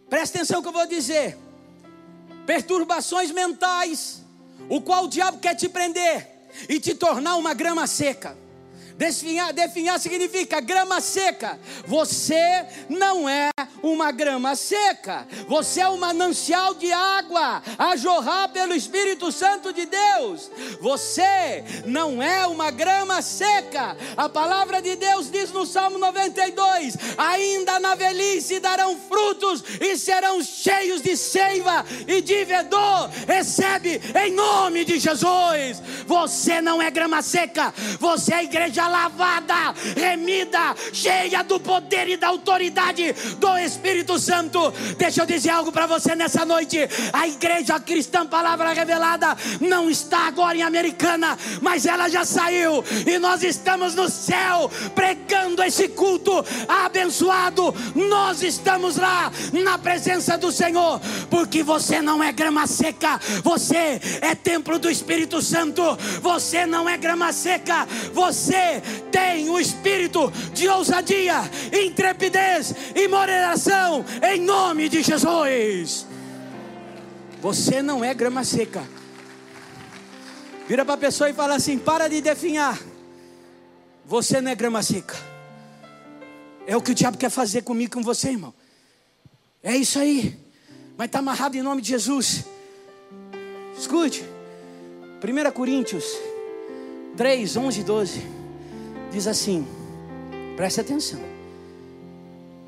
presta 0.08 0.38
atenção 0.38 0.62
que 0.62 0.68
eu 0.68 0.72
vou 0.72 0.86
dizer, 0.86 1.38
perturbações 2.46 3.30
mentais, 3.30 4.22
o 4.68 4.80
qual 4.80 5.04
o 5.04 5.08
diabo 5.08 5.38
quer 5.38 5.54
te 5.54 5.68
prender 5.68 6.28
e 6.68 6.78
te 6.78 6.94
tornar 6.94 7.36
uma 7.36 7.54
grama 7.54 7.86
seca. 7.86 8.36
Definhar, 8.96 9.52
definhar 9.52 9.98
significa 9.98 10.60
grama 10.60 11.00
seca. 11.00 11.58
Você 11.84 12.64
não 12.88 13.28
é 13.28 13.50
uma 13.82 14.12
grama 14.12 14.54
seca. 14.54 15.26
Você 15.48 15.80
é 15.80 15.88
um 15.88 15.96
manancial 15.96 16.74
de 16.74 16.92
água 16.92 17.60
a 17.76 17.96
jorrar 17.96 18.50
pelo 18.50 18.72
Espírito 18.72 19.32
Santo 19.32 19.72
de 19.72 19.84
Deus. 19.86 20.48
Você 20.80 21.64
não 21.84 22.22
é 22.22 22.46
uma 22.46 22.70
grama 22.70 23.20
seca. 23.20 23.96
A 24.16 24.28
palavra 24.28 24.80
de 24.80 24.94
Deus 24.94 25.28
diz 25.28 25.50
no 25.50 25.66
Salmo 25.66 25.98
92: 25.98 26.96
ainda 27.18 27.80
na 27.80 27.96
velhice 27.96 28.60
darão 28.60 28.96
frutos 29.08 29.64
e 29.80 29.98
serão 29.98 30.40
cheios 30.40 31.02
de 31.02 31.16
seiva 31.16 31.84
e 32.06 32.20
de 32.20 32.44
vedor. 32.44 33.10
Recebe 33.26 34.00
em 34.24 34.32
nome 34.32 34.84
de 34.84 35.00
Jesus. 35.00 35.82
Você 36.06 36.60
não 36.60 36.80
é 36.80 36.92
grama 36.92 37.22
seca. 37.22 37.74
Você 37.98 38.32
é 38.32 38.36
a 38.36 38.42
igreja 38.84 38.88
lavada, 38.88 39.74
remida, 39.96 40.74
cheia 40.92 41.42
do 41.42 41.58
poder 41.58 42.08
e 42.08 42.16
da 42.16 42.28
autoridade 42.28 43.12
do 43.38 43.58
Espírito 43.58 44.18
Santo. 44.18 44.72
Deixa 44.96 45.22
eu 45.22 45.26
dizer 45.26 45.50
algo 45.50 45.72
para 45.72 45.86
você 45.86 46.14
nessa 46.14 46.44
noite. 46.44 46.78
A 47.12 47.26
igreja 47.26 47.78
cristã, 47.80 48.26
palavra 48.26 48.72
revelada, 48.72 49.36
não 49.60 49.90
está 49.90 50.26
agora 50.26 50.56
em 50.56 50.62
Americana, 50.62 51.38
mas 51.60 51.86
ela 51.86 52.08
já 52.08 52.24
saiu 52.24 52.84
e 53.06 53.18
nós 53.18 53.42
estamos 53.42 53.94
no 53.94 54.08
céu 54.08 54.70
pregando 54.94 55.62
esse 55.62 55.88
culto 55.88 56.44
abençoado. 56.68 57.74
Nós 57.94 58.42
estamos 58.42 58.96
lá 58.96 59.32
na 59.52 59.78
presença 59.78 60.36
do 60.36 60.52
Senhor, 60.52 61.00
porque 61.30 61.62
você 61.62 62.00
não 62.00 62.22
é 62.22 62.32
grama 62.32 62.66
seca, 62.66 63.20
você 63.42 64.00
é 64.20 64.34
templo 64.34 64.78
do 64.78 64.90
Espírito 64.90 65.40
Santo. 65.40 65.82
Você 66.20 66.66
não 66.66 66.88
é 66.88 66.96
grama 66.96 67.32
seca, 67.32 67.86
você 68.12 68.73
tem 69.10 69.48
o 69.50 69.58
espírito 69.58 70.32
de 70.52 70.68
ousadia, 70.68 71.40
intrepidez 71.72 72.74
e 72.94 73.08
moderação, 73.08 74.04
em 74.22 74.40
nome 74.40 74.88
de 74.88 75.02
Jesus. 75.02 76.06
Você 77.40 77.82
não 77.82 78.04
é 78.04 78.14
grama 78.14 78.42
seca. 78.44 78.82
Vira 80.66 80.84
para 80.84 80.94
a 80.94 80.98
pessoa 80.98 81.28
e 81.28 81.34
fala 81.34 81.56
assim: 81.56 81.78
para 81.78 82.08
de 82.08 82.20
definhar. 82.20 82.78
Você 84.06 84.40
não 84.40 84.50
é 84.50 84.54
grama 84.54 84.82
seca. 84.82 85.16
É 86.66 86.76
o 86.76 86.80
que 86.80 86.92
o 86.92 86.94
diabo 86.94 87.18
quer 87.18 87.30
fazer 87.30 87.62
comigo 87.62 87.92
com 87.94 88.02
você, 88.02 88.30
irmão. 88.30 88.54
É 89.62 89.76
isso 89.76 89.98
aí. 89.98 90.38
Mas 90.96 91.06
está 91.06 91.18
amarrado 91.18 91.56
em 91.56 91.62
nome 91.62 91.82
de 91.82 91.88
Jesus. 91.88 92.44
Escute. 93.76 94.24
1 95.22 95.50
Coríntios 95.52 96.04
3, 97.16 97.56
11 97.56 97.80
e 97.80 97.84
12 97.84 98.33
diz 99.14 99.28
assim: 99.28 99.64
preste 100.56 100.80
atenção. 100.80 101.20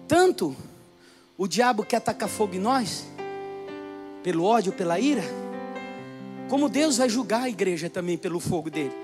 Tanto 0.07 0.57
o 1.37 1.49
diabo 1.49 1.85
quer 1.85 1.97
atacar 1.97 2.29
fogo 2.29 2.55
em 2.55 2.61
nós, 2.61 3.05
pelo 4.23 4.45
ódio, 4.45 4.73
pela 4.73 4.99
ira, 5.01 5.25
como 6.49 6.69
Deus 6.69 6.99
vai 6.99 7.09
julgar 7.09 7.43
a 7.43 7.49
igreja 7.49 7.91
também 7.91 8.17
pelo 8.17 8.39
fogo 8.39 8.71
dele. 8.71 8.95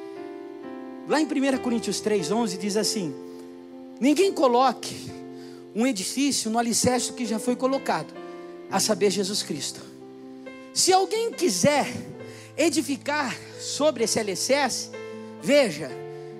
Lá 1.08 1.20
em 1.20 1.24
1 1.24 1.58
Coríntios 1.58 2.00
3,11 2.00 2.56
diz 2.56 2.76
assim: 2.76 3.12
Ninguém 4.00 4.32
coloque 4.32 5.10
um 5.74 5.84
edifício 5.84 6.48
no 6.48 6.58
alicerce 6.58 7.12
que 7.12 7.26
já 7.26 7.40
foi 7.40 7.56
colocado, 7.56 8.14
a 8.70 8.78
saber, 8.78 9.10
Jesus 9.10 9.42
Cristo. 9.42 9.80
Se 10.72 10.92
alguém 10.92 11.32
quiser 11.32 11.86
edificar 12.56 13.36
sobre 13.60 14.04
esse 14.04 14.20
alicerce, 14.20 14.90
veja 15.42 15.90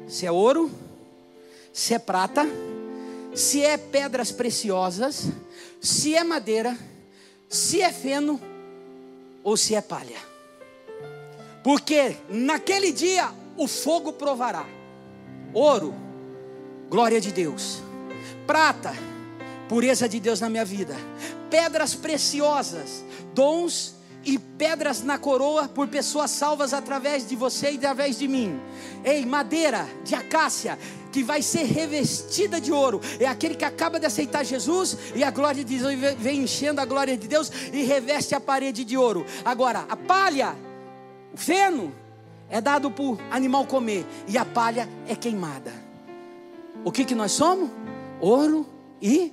se 0.07 0.27
é 0.27 0.33
ouro, 0.33 0.71
se 1.73 1.95
é 1.95 1.99
prata, 1.99 2.47
se 3.35 3.65
é 3.65 3.77
pedras 3.77 4.31
preciosas, 4.31 5.29
se 5.81 6.15
é 6.15 6.23
madeira, 6.23 6.77
se 7.49 7.81
é 7.81 7.91
feno 7.91 8.41
ou 9.43 9.57
se 9.57 9.75
é 9.75 9.81
palha. 9.81 10.19
Porque 11.65 12.17
naquele 12.29 12.93
dia 12.93 13.31
o 13.57 13.67
fogo 13.67 14.13
provará 14.13 14.67
ouro, 15.55 15.95
glória 16.89 17.21
de 17.21 17.33
Deus, 17.33 17.83
prata, 18.47 18.93
pureza 19.69 20.09
de 20.09 20.21
Deus 20.21 20.41
na 20.41 20.51
minha 20.51 20.65
vida, 20.65 20.97
pedras 21.51 21.95
preciosas, 21.95 23.05
dons 23.35 23.95
e 24.25 24.39
pedras 24.39 25.03
na 25.03 25.19
coroa 25.19 25.69
por 25.69 25.89
pessoas 25.89 26.31
salvas 26.31 26.73
através 26.73 27.27
de 27.27 27.35
você 27.35 27.73
e 27.73 27.77
através 27.77 28.19
de 28.19 28.29
mim. 28.29 28.61
Ei, 29.05 29.27
madeira 29.27 29.89
de 30.05 30.15
acácia 30.15 30.79
que 31.13 31.23
vai 31.23 31.43
ser 31.43 31.65
revestida 31.65 32.61
de 32.61 32.73
ouro. 32.73 33.01
É 33.21 33.27
aquele 33.27 33.55
que 33.55 33.65
acaba 33.65 34.01
de 34.01 34.07
aceitar 34.07 34.45
Jesus 34.45 34.97
e 35.15 35.23
a 35.23 35.31
glória 35.31 35.63
de 35.63 35.79
Deus 35.79 35.95
vem 36.19 36.41
enchendo 36.41 36.81
a 36.81 36.85
glória 36.85 37.17
de 37.17 37.29
Deus 37.29 37.53
e 37.73 37.85
reveste 37.85 38.35
a 38.35 38.41
parede 38.41 38.85
de 38.85 38.97
ouro. 38.97 39.25
Agora, 39.45 39.85
a 39.89 39.97
palha, 39.97 40.57
o 41.33 41.37
feno, 41.37 41.95
é 42.49 42.61
dado 42.61 42.89
o 42.89 43.19
animal 43.31 43.67
comer 43.67 44.05
e 44.27 44.37
a 44.37 44.45
palha 44.45 44.89
é 45.07 45.15
queimada. 45.15 45.73
O 46.85 46.91
que, 46.91 47.05
que 47.05 47.15
nós 47.15 47.33
somos? 47.33 47.71
Ouro 48.21 48.67
e 49.01 49.33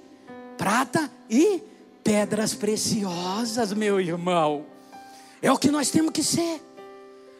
prata 0.58 1.10
e 1.30 1.64
pedras 2.04 2.54
preciosas, 2.54 3.74
meu 3.74 4.00
irmão. 4.00 4.66
É 5.42 5.52
o 5.52 5.58
que 5.58 5.72
nós 5.72 5.90
temos 5.90 6.12
que 6.12 6.24
ser. 6.24 6.62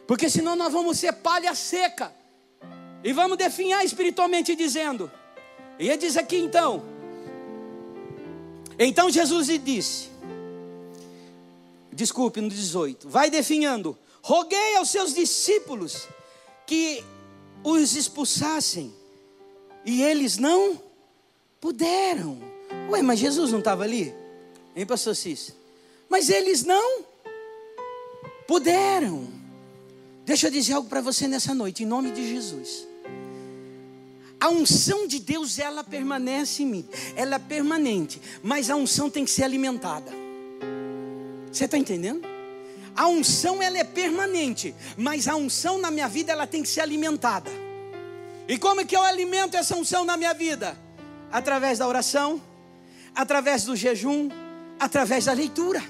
Porque 0.06 0.28
senão 0.28 0.56
nós 0.56 0.72
vamos 0.72 0.98
ser 0.98 1.12
palha 1.12 1.54
seca. 1.54 2.12
E 3.02 3.12
vamos 3.12 3.38
definhar 3.38 3.84
espiritualmente 3.84 4.54
dizendo. 4.54 5.10
E 5.78 5.88
ele 5.88 5.96
diz 5.96 6.16
aqui 6.16 6.36
então. 6.36 6.82
Então 8.78 9.10
Jesus 9.10 9.48
lhe 9.48 9.58
disse. 9.58 10.10
Desculpe, 11.92 12.40
no 12.40 12.48
18. 12.48 13.08
Vai 13.08 13.30
definhando. 13.30 13.96
Roguei 14.22 14.76
aos 14.76 14.90
seus 14.90 15.14
discípulos 15.14 16.06
que 16.66 17.02
os 17.64 17.96
expulsassem. 17.96 18.94
E 19.84 20.02
eles 20.02 20.36
não 20.36 20.80
puderam. 21.60 22.38
Ué, 22.90 23.02
mas 23.02 23.18
Jesus 23.18 23.50
não 23.50 23.58
estava 23.60 23.84
ali? 23.84 24.14
Hein, 24.76 24.86
pastor 24.86 25.16
Cícero? 25.16 25.56
Mas 26.08 26.28
eles 26.28 26.64
não 26.64 27.04
puderam. 28.46 29.28
Deixa 30.24 30.48
eu 30.48 30.50
dizer 30.50 30.74
algo 30.74 30.88
para 30.88 31.00
você 31.00 31.26
nessa 31.26 31.54
noite, 31.54 31.82
em 31.82 31.86
nome 31.86 32.10
de 32.10 32.28
Jesus. 32.28 32.86
A 34.40 34.48
unção 34.48 35.06
de 35.06 35.18
Deus, 35.18 35.58
ela 35.58 35.84
permanece 35.84 36.62
em 36.62 36.66
mim, 36.66 36.88
ela 37.14 37.36
é 37.36 37.38
permanente, 37.38 38.20
mas 38.42 38.70
a 38.70 38.76
unção 38.76 39.10
tem 39.10 39.22
que 39.22 39.30
ser 39.30 39.44
alimentada. 39.44 40.10
Você 41.52 41.66
está 41.66 41.76
entendendo? 41.76 42.26
A 42.96 43.06
unção 43.06 43.62
ela 43.62 43.76
é 43.76 43.84
permanente, 43.84 44.74
mas 44.96 45.28
a 45.28 45.36
unção 45.36 45.76
na 45.78 45.90
minha 45.90 46.08
vida 46.08 46.32
ela 46.32 46.46
tem 46.46 46.62
que 46.62 46.68
ser 46.68 46.80
alimentada. 46.80 47.50
E 48.48 48.58
como 48.58 48.80
é 48.80 48.84
que 48.84 48.96
eu 48.96 49.02
alimento 49.02 49.56
essa 49.56 49.76
unção 49.76 50.04
na 50.04 50.16
minha 50.16 50.32
vida? 50.32 50.76
Através 51.30 51.78
da 51.78 51.86
oração, 51.86 52.40
através 53.14 53.64
do 53.64 53.76
jejum, 53.76 54.28
através 54.78 55.26
da 55.26 55.32
leitura, 55.32 55.82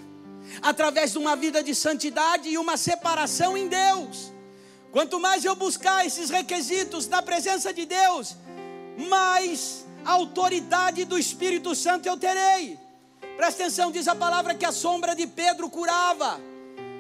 através 0.61 1.13
de 1.13 1.19
uma 1.19 1.37
vida 1.37 1.63
de 1.63 1.75
santidade 1.75 2.49
e 2.49 2.59
uma 2.59 2.77
separação 2.77 3.57
em 3.57 3.69
Deus. 3.69 4.33
Quanto 4.93 5.21
mais 5.21 5.45
eu 5.45 5.55
buscar 5.55 6.05
esses 6.05 6.31
requisitos 6.31 7.07
na 7.07 7.23
presença 7.23 7.73
de 7.73 7.87
Deus, 7.87 8.37
mais 9.09 9.87
autoridade 10.05 11.05
do 11.05 11.19
Espírito 11.19 11.75
Santo 11.75 12.07
eu 12.07 12.17
terei. 12.17 12.79
Presta 13.37 13.63
atenção, 13.63 13.93
diz 13.93 14.09
a 14.09 14.15
palavra 14.15 14.55
que 14.55 14.65
a 14.65 14.73
sombra 14.73 15.15
de 15.15 15.27
Pedro 15.27 15.71
curava. 15.71 16.41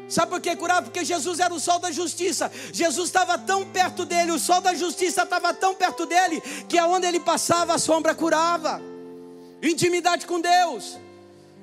Sabe 0.08 0.30
por 0.30 0.40
que 0.40 0.54
curava? 0.56 0.82
Porque 0.82 1.04
Jesus 1.04 1.38
era 1.38 1.52
o 1.52 1.60
sol 1.60 1.78
da 1.78 1.90
justiça. 1.90 2.50
Jesus 2.72 3.08
estava 3.08 3.38
tão 3.38 3.64
perto 3.66 4.04
dele, 4.04 4.32
o 4.32 4.38
sol 4.38 4.60
da 4.60 4.74
justiça 4.74 5.22
estava 5.22 5.52
tão 5.54 5.74
perto 5.74 6.06
dele, 6.06 6.40
que 6.68 6.78
aonde 6.78 7.06
ele 7.06 7.20
passava 7.20 7.74
a 7.74 7.78
sombra 7.78 8.14
curava. 8.14 8.80
Intimidade 9.62 10.26
com 10.26 10.40
Deus. 10.40 10.98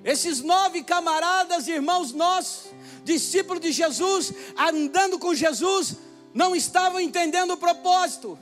Esses 0.04 0.42
nove 0.42 0.84
camaradas, 0.84 1.68
irmãos 1.68 2.13
nossos, 2.13 2.72
discípulos 3.04 3.62
de 3.62 3.72
Jesus, 3.72 4.32
andando 4.58 5.20
com 5.20 5.34
Jesus, 5.34 5.98
não 6.38 6.56
estavam 6.56 7.00
entendendo 7.00 7.54
o 7.54 7.58
propósito. 7.58 8.38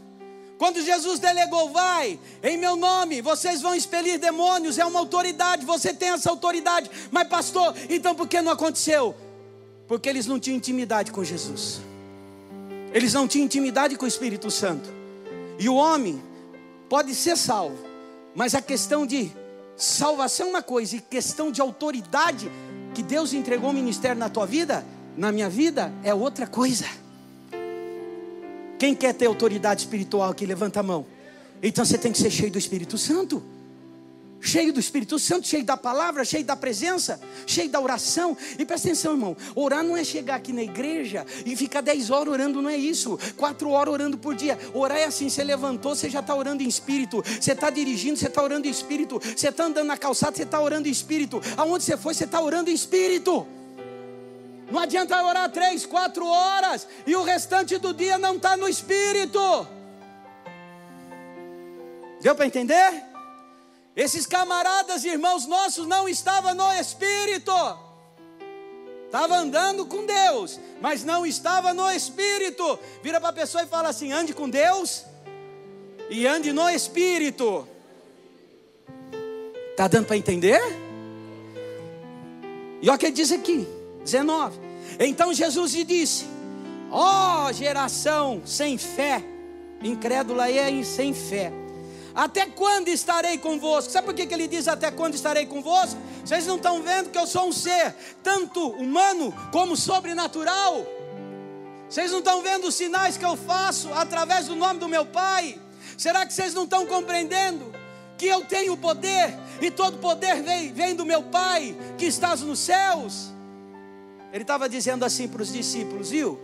Quando 0.58 0.82
Jesus 0.82 1.18
delegou, 1.18 1.70
vai, 1.70 2.20
em 2.44 2.58
meu 2.58 2.76
nome, 2.76 3.22
vocês 3.22 3.62
vão 3.62 3.74
expelir 3.74 4.20
demônios, 4.20 4.78
é 4.78 4.84
uma 4.84 5.00
autoridade, 5.00 5.66
você 5.66 5.94
tem 5.94 6.10
essa 6.10 6.30
autoridade. 6.30 6.92
Mas, 7.10 7.26
pastor, 7.30 7.74
então 7.90 8.14
por 8.14 8.28
que 8.28 8.42
não 8.42 8.52
aconteceu? 8.52 9.16
Porque 9.88 10.10
eles 10.10 10.28
não 10.28 10.38
tinham 10.38 10.58
intimidade 10.58 11.10
com 11.10 11.24
Jesus. 11.24 11.80
Eles 12.92 13.14
não 13.14 13.30
tinham 13.30 13.46
intimidade 13.46 13.96
com 13.96 14.04
o 14.04 14.10
Espírito 14.10 14.52
Santo. 14.52 14.90
E 15.58 15.70
o 15.70 15.76
homem 15.76 16.22
pode 16.90 17.16
ser 17.16 17.38
salvo, 17.38 17.78
mas 18.36 18.54
a 18.54 18.62
questão 18.62 19.08
de 19.08 19.32
salvação 19.78 20.48
é 20.48 20.50
uma 20.50 20.62
coisa, 20.62 20.98
e 20.98 21.00
questão 21.00 21.50
de 21.50 21.62
autoridade 21.62 22.52
que 22.94 23.02
Deus 23.02 23.32
entregou 23.32 23.70
o 23.70 23.74
ministério 23.74 24.20
na 24.20 24.28
tua 24.28 24.46
vida, 24.46 24.86
na 25.16 25.32
minha 25.32 25.50
vida, 25.50 25.94
é 26.04 26.14
outra 26.14 26.46
coisa. 26.46 27.05
Quem 28.78 28.94
quer 28.96 29.14
ter 29.14 29.26
autoridade 29.26 29.82
espiritual 29.82 30.30
aqui, 30.30 30.46
levanta 30.46 30.80
a 30.80 30.84
mão. 30.84 31.06
Então 31.62 31.86
você 31.86 31.98
tem 31.98 32.12
que 32.12 32.18
ser 32.18 32.30
cheio 32.30 32.52
do 32.52 32.58
Espírito 32.58 32.98
Santo 32.98 33.42
cheio 34.46 34.72
do 34.72 34.80
Espírito 34.80 35.18
Santo, 35.18 35.48
cheio 35.48 35.64
da 35.64 35.76
palavra, 35.76 36.24
cheio 36.24 36.46
da 36.46 36.56
presença, 36.56 37.20
cheio 37.46 37.70
da 37.70 37.80
oração. 37.80 38.38
E 38.58 38.66
presta 38.66 38.88
atenção, 38.88 39.14
irmão: 39.14 39.36
orar 39.56 39.84
não 39.84 39.98
é 39.98 40.04
chegar 40.04 40.36
aqui 40.36 40.54
na 40.54 40.64
igreja 40.64 41.26
e 41.46 41.56
ficar 41.56 41.82
10 41.82 42.10
horas 42.12 42.34
orando, 42.34 42.62
não 42.62 42.70
é 42.70 42.78
isso. 42.78 43.20
4 43.36 43.70
horas 43.70 43.94
orando 43.94 44.18
por 44.18 44.36
dia. 44.36 44.58
Orar 44.74 44.98
é 44.98 45.06
assim: 45.06 45.30
você 45.30 45.44
levantou, 45.44 45.96
você 45.96 46.10
já 46.10 46.20
está 46.20 46.36
orando 46.36 46.64
em 46.64 46.68
espírito. 46.68 47.24
Você 47.40 47.52
está 47.52 47.70
dirigindo, 47.70 48.18
você 48.18 48.28
está 48.28 48.44
orando 48.44 48.68
em 48.68 48.72
espírito. 48.72 49.20
Você 49.20 49.50
está 49.50 49.66
andando 49.66 49.88
na 49.88 49.98
calçada, 49.98 50.36
você 50.36 50.44
está 50.44 50.62
orando 50.62 50.88
em 50.88 50.92
espírito. 50.92 51.42
Aonde 51.58 51.84
você 51.84 51.98
foi, 51.98 52.14
você 52.14 52.26
está 52.26 52.40
orando 52.40 52.70
em 52.70 52.74
espírito. 52.74 53.48
Não 54.76 54.82
adianta 54.82 55.24
orar 55.24 55.50
três, 55.50 55.86
quatro 55.86 56.28
horas 56.28 56.86
e 57.08 57.16
o 57.16 57.24
restante 57.24 57.78
do 57.78 57.94
dia 57.94 58.18
não 58.18 58.36
está 58.36 58.58
no 58.58 58.68
espírito. 58.68 59.40
Deu 62.20 62.36
para 62.36 62.46
entender? 62.46 63.06
Esses 63.96 64.26
camaradas, 64.26 65.06
irmãos 65.06 65.48
nossos, 65.48 65.88
não 65.88 66.10
estavam 66.10 66.54
no 66.54 66.74
espírito. 66.74 67.54
Estava 69.06 69.38
andando 69.38 69.86
com 69.86 70.06
Deus, 70.06 70.60
mas 70.82 71.06
não 71.06 71.26
estava 71.26 71.74
no 71.74 71.90
espírito. 71.90 72.78
Vira 73.02 73.22
para 73.22 73.30
a 73.30 73.34
pessoa 73.34 73.64
e 73.64 73.68
fala 73.68 73.88
assim: 73.88 74.12
ande 74.12 74.34
com 74.34 74.50
Deus 74.50 75.06
e 76.10 76.28
ande 76.28 76.52
no 76.52 76.70
espírito. 76.70 77.66
Está 79.72 79.88
dando 79.88 80.08
para 80.08 80.18
entender? 80.18 80.60
E 82.82 82.90
olha 82.90 82.98
o 82.98 83.00
que 83.00 83.06
ele 83.06 83.16
diz 83.16 83.32
aqui, 83.32 83.66
19. 84.04 84.65
Então 85.00 85.34
Jesus 85.34 85.74
lhe 85.74 85.84
disse: 85.84 86.26
Ó 86.92 87.48
oh, 87.48 87.54
geração 87.54 88.42
sem 88.46 88.78
fé, 88.78 89.24
incrédula 89.82 90.50
e 90.50 90.84
sem 90.84 91.14
fé 91.14 91.52
até 92.16 92.46
quando 92.46 92.88
estarei 92.88 93.38
convosco? 93.38 93.92
Sabe 93.92 94.06
por 94.06 94.16
que, 94.16 94.26
que 94.26 94.34
ele 94.34 94.48
diz 94.48 94.70
até 94.70 94.90
quando 94.90 95.16
estarei 95.16 95.46
convosco? 95.46 96.00
Vocês 96.24 96.48
não 96.48 96.56
estão 96.56 96.82
vendo 96.82 97.10
que 97.10 97.18
eu 97.18 97.28
sou 97.28 97.50
um 97.50 97.52
ser 97.52 97.94
tanto 98.24 98.70
humano 98.70 99.34
como 99.52 99.76
sobrenatural? 99.76 100.88
Vocês 101.90 102.12
não 102.12 102.20
estão 102.20 102.42
vendo 102.42 102.68
os 102.68 102.76
sinais 102.76 103.18
que 103.18 103.26
eu 103.26 103.36
faço 103.36 103.92
através 103.94 104.48
do 104.48 104.56
nome 104.56 104.80
do 104.80 104.88
meu 104.88 105.06
Pai? 105.06 105.60
Será 105.98 106.26
que 106.26 106.34
vocês 106.34 106.54
não 106.54 106.64
estão 106.64 106.86
compreendendo 106.86 107.74
que 108.18 108.28
eu 108.28 108.46
tenho 108.46 108.78
poder 108.78 109.38
e 109.62 109.70
todo 109.70 109.98
poder 109.98 110.42
vem, 110.42 110.72
vem 110.72 110.96
do 110.96 111.06
meu 111.06 111.22
Pai 111.22 111.76
que 111.98 112.06
estás 112.06 112.40
nos 112.40 112.60
céus? 112.60 113.35
Ele 114.36 114.44
estava 114.44 114.68
dizendo 114.68 115.06
assim 115.06 115.30
para 115.30 115.42
os 115.42 115.54
discípulos, 115.54 116.10
viu? 116.10 116.38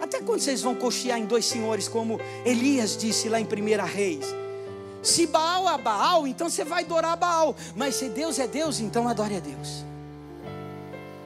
Até 0.00 0.20
quando 0.20 0.40
vocês 0.40 0.62
vão 0.62 0.74
cochear 0.74 1.16
em 1.16 1.26
dois 1.26 1.44
senhores, 1.44 1.86
como 1.86 2.18
Elias 2.44 2.96
disse 2.96 3.28
lá 3.28 3.38
em 3.38 3.44
1 3.44 3.84
Reis? 3.84 4.26
Se 5.00 5.28
Baal 5.28 5.72
é 5.72 5.78
Baal, 5.80 6.26
então 6.26 6.50
você 6.50 6.64
vai 6.64 6.82
adorar 6.82 7.16
Baal. 7.16 7.54
Mas 7.76 7.94
se 7.94 8.08
Deus 8.08 8.40
é 8.40 8.48
Deus, 8.48 8.80
então 8.80 9.06
adore 9.06 9.36
a 9.36 9.38
Deus. 9.38 9.84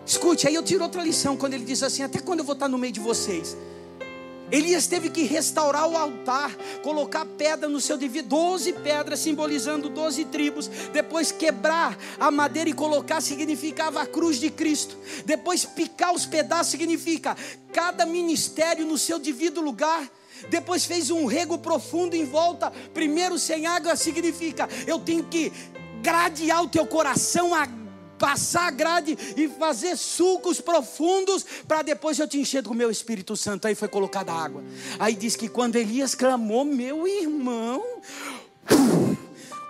Escute, 0.05 0.47
aí 0.47 0.55
eu 0.55 0.63
tiro 0.63 0.83
outra 0.83 1.03
lição 1.03 1.39
quando 1.39 1.55
ele 1.55 1.65
diz 1.65 1.83
assim: 1.83 2.03
Até 2.03 2.19
quando 2.19 2.41
eu 2.41 2.45
vou 2.45 2.53
estar 2.53 2.69
no 2.69 2.77
meio 2.77 2.93
de 2.93 3.01
vocês? 3.01 3.57
Elias 4.51 4.87
teve 4.87 5.11
que 5.11 5.23
restaurar 5.25 5.89
o 5.89 5.97
altar, 5.97 6.55
colocar 6.83 7.25
pedra 7.25 7.69
no 7.69 7.81
seu 7.81 7.97
devido, 7.97 8.29
doze 8.29 8.73
pedras 8.73 9.21
simbolizando 9.21 9.89
doze 9.89 10.25
tribos, 10.25 10.69
depois 10.93 11.31
quebrar 11.31 11.97
a 12.19 12.31
madeira 12.31 12.71
e 12.71 12.73
colocar 12.75 13.21
significava 13.21 14.03
a 14.03 14.07
cruz 14.07 14.39
de 14.39 14.51
Cristo, 14.51 14.97
depois 15.25 15.65
picar 15.65 16.15
os 16.15 16.27
pedaços 16.27 16.73
significa 16.73 17.37
cada 17.73 18.05
ministério 18.05 18.87
no 18.87 18.99
seu 18.99 19.19
devido 19.19 19.61
lugar, 19.61 20.11
depois 20.49 20.85
fez 20.85 21.11
um 21.11 21.27
rego 21.27 21.59
profundo 21.59 22.15
em 22.17 22.25
volta. 22.25 22.73
Primeiro, 22.95 23.39
sem 23.39 23.67
água 23.67 23.95
significa 23.95 24.69
eu 24.87 24.99
tenho 24.99 25.25
que 25.25 25.53
gradear 26.03 26.63
o 26.63 26.69
teu 26.69 26.87
coração, 26.87 27.55
a 27.55 27.67
passar 28.21 28.71
grade 28.71 29.17
e 29.35 29.49
fazer 29.49 29.97
sucos 29.97 30.61
profundos 30.61 31.45
para 31.67 31.81
depois 31.81 32.19
eu 32.19 32.29
te 32.29 32.39
encher 32.39 32.63
com 32.63 32.75
o 32.75 32.77
meu 32.77 32.91
Espírito 32.91 33.35
Santo. 33.35 33.67
Aí 33.67 33.75
foi 33.75 33.89
colocada 33.89 34.31
água. 34.31 34.63
Aí 34.99 35.15
diz 35.15 35.35
que 35.35 35.49
quando 35.49 35.77
Elias 35.77 36.15
clamou, 36.15 36.65
meu 36.65 37.09
irmão, 37.09 37.83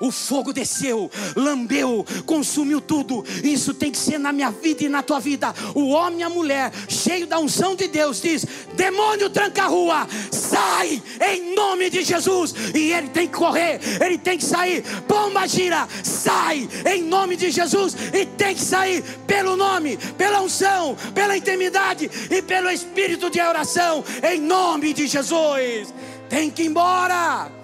o 0.00 0.10
fogo 0.10 0.50
desceu, 0.52 1.10
lambeu, 1.36 2.06
consumiu 2.24 2.80
tudo. 2.80 3.22
Isso 3.44 3.74
tem 3.74 3.92
que 3.92 3.98
ser 3.98 4.18
na 4.18 4.32
minha 4.32 4.50
vida 4.50 4.84
e 4.84 4.88
na 4.88 5.02
tua 5.02 5.20
vida. 5.20 5.54
O 5.74 5.90
homem 5.90 6.20
e 6.20 6.22
a 6.22 6.30
mulher, 6.30 6.72
cheio 6.88 7.26
da 7.26 7.38
unção 7.38 7.76
de 7.76 7.86
Deus, 7.86 8.20
diz: 8.22 8.46
demônio 8.74 9.28
tranca 9.28 9.64
a 9.64 9.66
rua, 9.66 10.08
sai 10.32 11.02
em 11.20 11.54
nome 11.54 11.90
de 11.90 12.02
Jesus. 12.02 12.54
E 12.74 12.92
ele 12.92 13.10
tem 13.10 13.28
que 13.28 13.36
correr, 13.36 13.78
ele 14.02 14.16
tem 14.16 14.38
que 14.38 14.44
sair. 14.44 14.82
Pomba 15.06 15.46
gira, 15.46 15.86
sai 16.02 16.66
em 16.90 17.02
nome 17.02 17.36
de 17.36 17.50
Jesus. 17.50 17.94
E 18.14 18.24
tem 18.24 18.54
que 18.54 18.62
sair 18.62 19.02
pelo 19.26 19.54
nome, 19.54 19.98
pela 20.16 20.40
unção, 20.40 20.96
pela 21.14 21.36
intimidade 21.36 22.10
e 22.30 22.40
pelo 22.40 22.70
espírito 22.70 23.28
de 23.28 23.40
oração, 23.40 24.02
em 24.22 24.40
nome 24.40 24.94
de 24.94 25.06
Jesus. 25.06 25.92
Tem 26.30 26.50
que 26.50 26.62
ir 26.62 26.66
embora. 26.66 27.59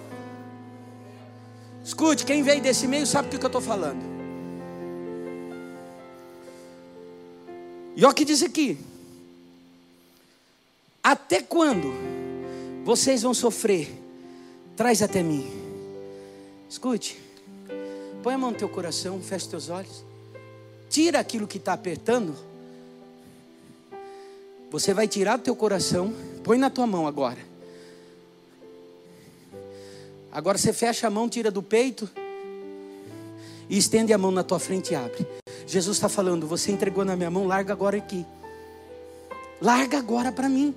Escute, 1.87 2.27
quem 2.27 2.43
veio 2.43 2.61
desse 2.61 2.89
meio 2.89 3.07
sabe 3.07 3.29
do 3.29 3.39
que 3.39 3.45
eu 3.45 3.47
estou 3.47 3.61
falando. 3.61 4.03
E 7.95 8.05
olha 8.05 8.11
o 8.11 8.15
que 8.15 8.25
diz 8.25 8.43
aqui. 8.43 8.77
Até 11.01 11.41
quando 11.41 11.93
vocês 12.85 13.23
vão 13.23 13.33
sofrer? 13.33 13.89
Traz 14.75 15.01
até 15.01 15.23
mim. 15.23 15.49
Escute. 16.69 17.23
Põe 18.21 18.35
a 18.35 18.39
mão 18.39 18.51
no 18.51 18.57
teu 18.57 18.69
coração, 18.69 19.23
fecha 19.23 19.49
teus 19.49 19.71
olhos. 19.71 20.05
Tira 20.91 21.21
aquilo 21.21 21.47
que 21.47 21.59
está 21.59 21.73
apertando. 21.73 22.35
Você 24.73 24.93
vai 24.93 25.07
tirar 25.07 25.37
do 25.37 25.45
teu 25.45 25.55
coração. 25.55 26.13
Põe 26.43 26.59
na 26.59 26.69
tua 26.69 26.85
mão 26.85 27.07
agora. 27.07 27.39
Agora 30.37 30.59
você 30.59 30.71
fecha 30.71 31.07
a 31.07 31.11
mão, 31.11 31.31
tira 31.31 31.51
do 31.51 31.63
peito 31.63 32.07
e 33.71 33.79
estende 33.79 34.13
a 34.13 34.19
mão 34.19 34.31
na 34.31 34.45
tua 34.45 34.59
frente 34.59 34.93
e 34.93 34.95
abre. 34.95 35.27
Jesus 35.67 35.97
está 35.97 36.11
falando: 36.11 36.47
Você 36.47 36.71
entregou 36.71 37.07
na 37.07 37.17
minha 37.17 37.31
mão, 37.31 37.47
larga 37.47 37.73
agora 37.73 37.97
aqui. 37.97 38.27
Larga 39.63 39.97
agora 39.97 40.31
para 40.31 40.47
mim. 40.47 40.75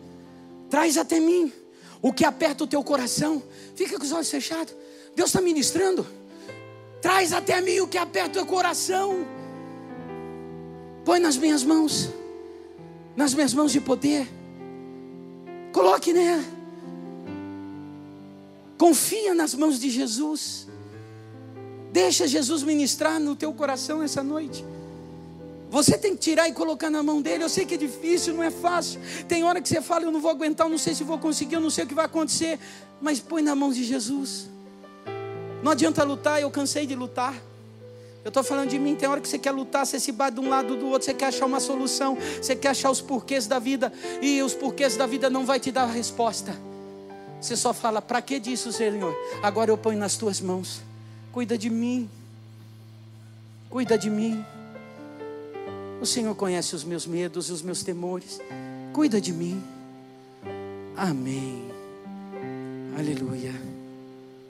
Traz 0.69 0.95
até 0.95 1.19
mim 1.19 1.51
o 2.01 2.13
que 2.13 2.23
aperta 2.23 2.63
o 2.63 2.67
teu 2.67 2.81
coração. 2.81 3.43
Fica 3.75 3.97
com 3.97 4.05
os 4.05 4.13
olhos 4.13 4.31
fechados. 4.31 4.73
Deus 5.13 5.27
está 5.27 5.41
ministrando. 5.41 6.07
Traz 7.01 7.33
até 7.33 7.59
mim 7.59 7.81
o 7.81 7.87
que 7.89 7.97
aperta 7.97 8.29
o 8.29 8.33
teu 8.33 8.45
coração. 8.45 9.27
Põe 11.03 11.19
nas 11.19 11.35
minhas 11.35 11.65
mãos, 11.65 12.09
nas 13.13 13.33
minhas 13.33 13.53
mãos 13.53 13.73
de 13.73 13.81
poder. 13.81 14.25
Coloque 15.73 16.13
nela. 16.13 16.58
Confia 18.79 19.35
nas 19.35 19.53
mãos 19.53 19.77
de 19.77 19.89
Jesus. 19.89 20.65
Deixa 21.91 22.25
Jesus 22.25 22.63
ministrar 22.63 23.19
no 23.19 23.35
teu 23.35 23.53
coração 23.53 24.01
essa 24.01 24.23
noite. 24.23 24.63
Você 25.69 25.97
tem 25.97 26.15
que 26.15 26.21
tirar 26.21 26.47
e 26.47 26.53
colocar 26.53 26.89
na 26.89 27.03
mão 27.03 27.21
dele. 27.21 27.43
Eu 27.43 27.49
sei 27.49 27.65
que 27.65 27.73
é 27.73 27.77
difícil, 27.77 28.33
não 28.33 28.41
é 28.41 28.49
fácil. 28.49 29.01
Tem 29.27 29.43
hora 29.43 29.61
que 29.61 29.67
você 29.67 29.81
fala, 29.81 30.05
eu 30.05 30.11
não 30.11 30.21
vou 30.21 30.31
aguentar, 30.31 30.65
eu 30.65 30.71
não 30.71 30.77
sei 30.77 30.95
se 30.95 31.03
vou 31.03 31.19
conseguir, 31.19 31.55
eu 31.55 31.59
não 31.59 31.69
sei 31.69 31.83
o 31.83 31.87
que 31.87 31.93
vai 31.93 32.05
acontecer. 32.05 32.57
Mas 33.01 33.19
põe 33.19 33.41
na 33.41 33.53
mão 33.53 33.69
de 33.69 33.83
Jesus. 33.83 34.49
Não 35.61 35.73
adianta 35.73 36.01
lutar, 36.05 36.41
eu 36.41 36.49
cansei 36.49 36.87
de 36.87 36.95
lutar. 36.95 37.35
Eu 38.23 38.29
estou 38.29 38.43
falando 38.43 38.69
de 38.69 38.79
mim, 38.79 38.95
tem 38.95 39.09
hora 39.09 39.19
que 39.19 39.27
você 39.27 39.37
quer 39.37 39.51
lutar, 39.51 39.85
você 39.85 39.99
se 39.99 40.13
bate 40.13 40.35
de 40.35 40.39
um 40.39 40.47
lado 40.47 40.77
do 40.77 40.87
outro, 40.87 41.05
você 41.05 41.13
quer 41.13 41.25
achar 41.25 41.45
uma 41.45 41.59
solução, 41.59 42.17
você 42.41 42.55
quer 42.55 42.69
achar 42.69 42.89
os 42.89 43.01
porquês 43.01 43.45
da 43.45 43.59
vida, 43.59 43.91
e 44.21 44.41
os 44.41 44.53
porquês 44.53 44.95
da 44.95 45.05
vida 45.05 45.29
não 45.29 45.45
vai 45.45 45.59
te 45.59 45.69
dar 45.69 45.83
a 45.83 45.87
resposta. 45.91 46.68
Você 47.41 47.55
só 47.55 47.73
fala, 47.73 48.01
para 48.01 48.21
que 48.21 48.39
disso, 48.39 48.71
Senhor? 48.71 49.15
Agora 49.41 49.71
eu 49.71 49.77
ponho 49.77 49.97
nas 49.97 50.17
tuas 50.17 50.41
mãos. 50.41 50.81
Cuida 51.31 51.57
de 51.57 51.69
mim. 51.69 52.09
Cuida 53.69 53.97
de 53.97 54.09
mim. 54.09 54.43
O 56.01 56.05
Senhor 56.05 56.33
conhece 56.35 56.75
os 56.75 56.83
meus 56.83 57.05
medos 57.05 57.49
e 57.49 57.51
os 57.51 57.61
meus 57.61 57.83
temores. 57.83 58.39
Cuida 58.93 59.21
de 59.21 59.31
mim. 59.31 59.63
Amém. 60.95 61.69
Aleluia. 62.97 63.78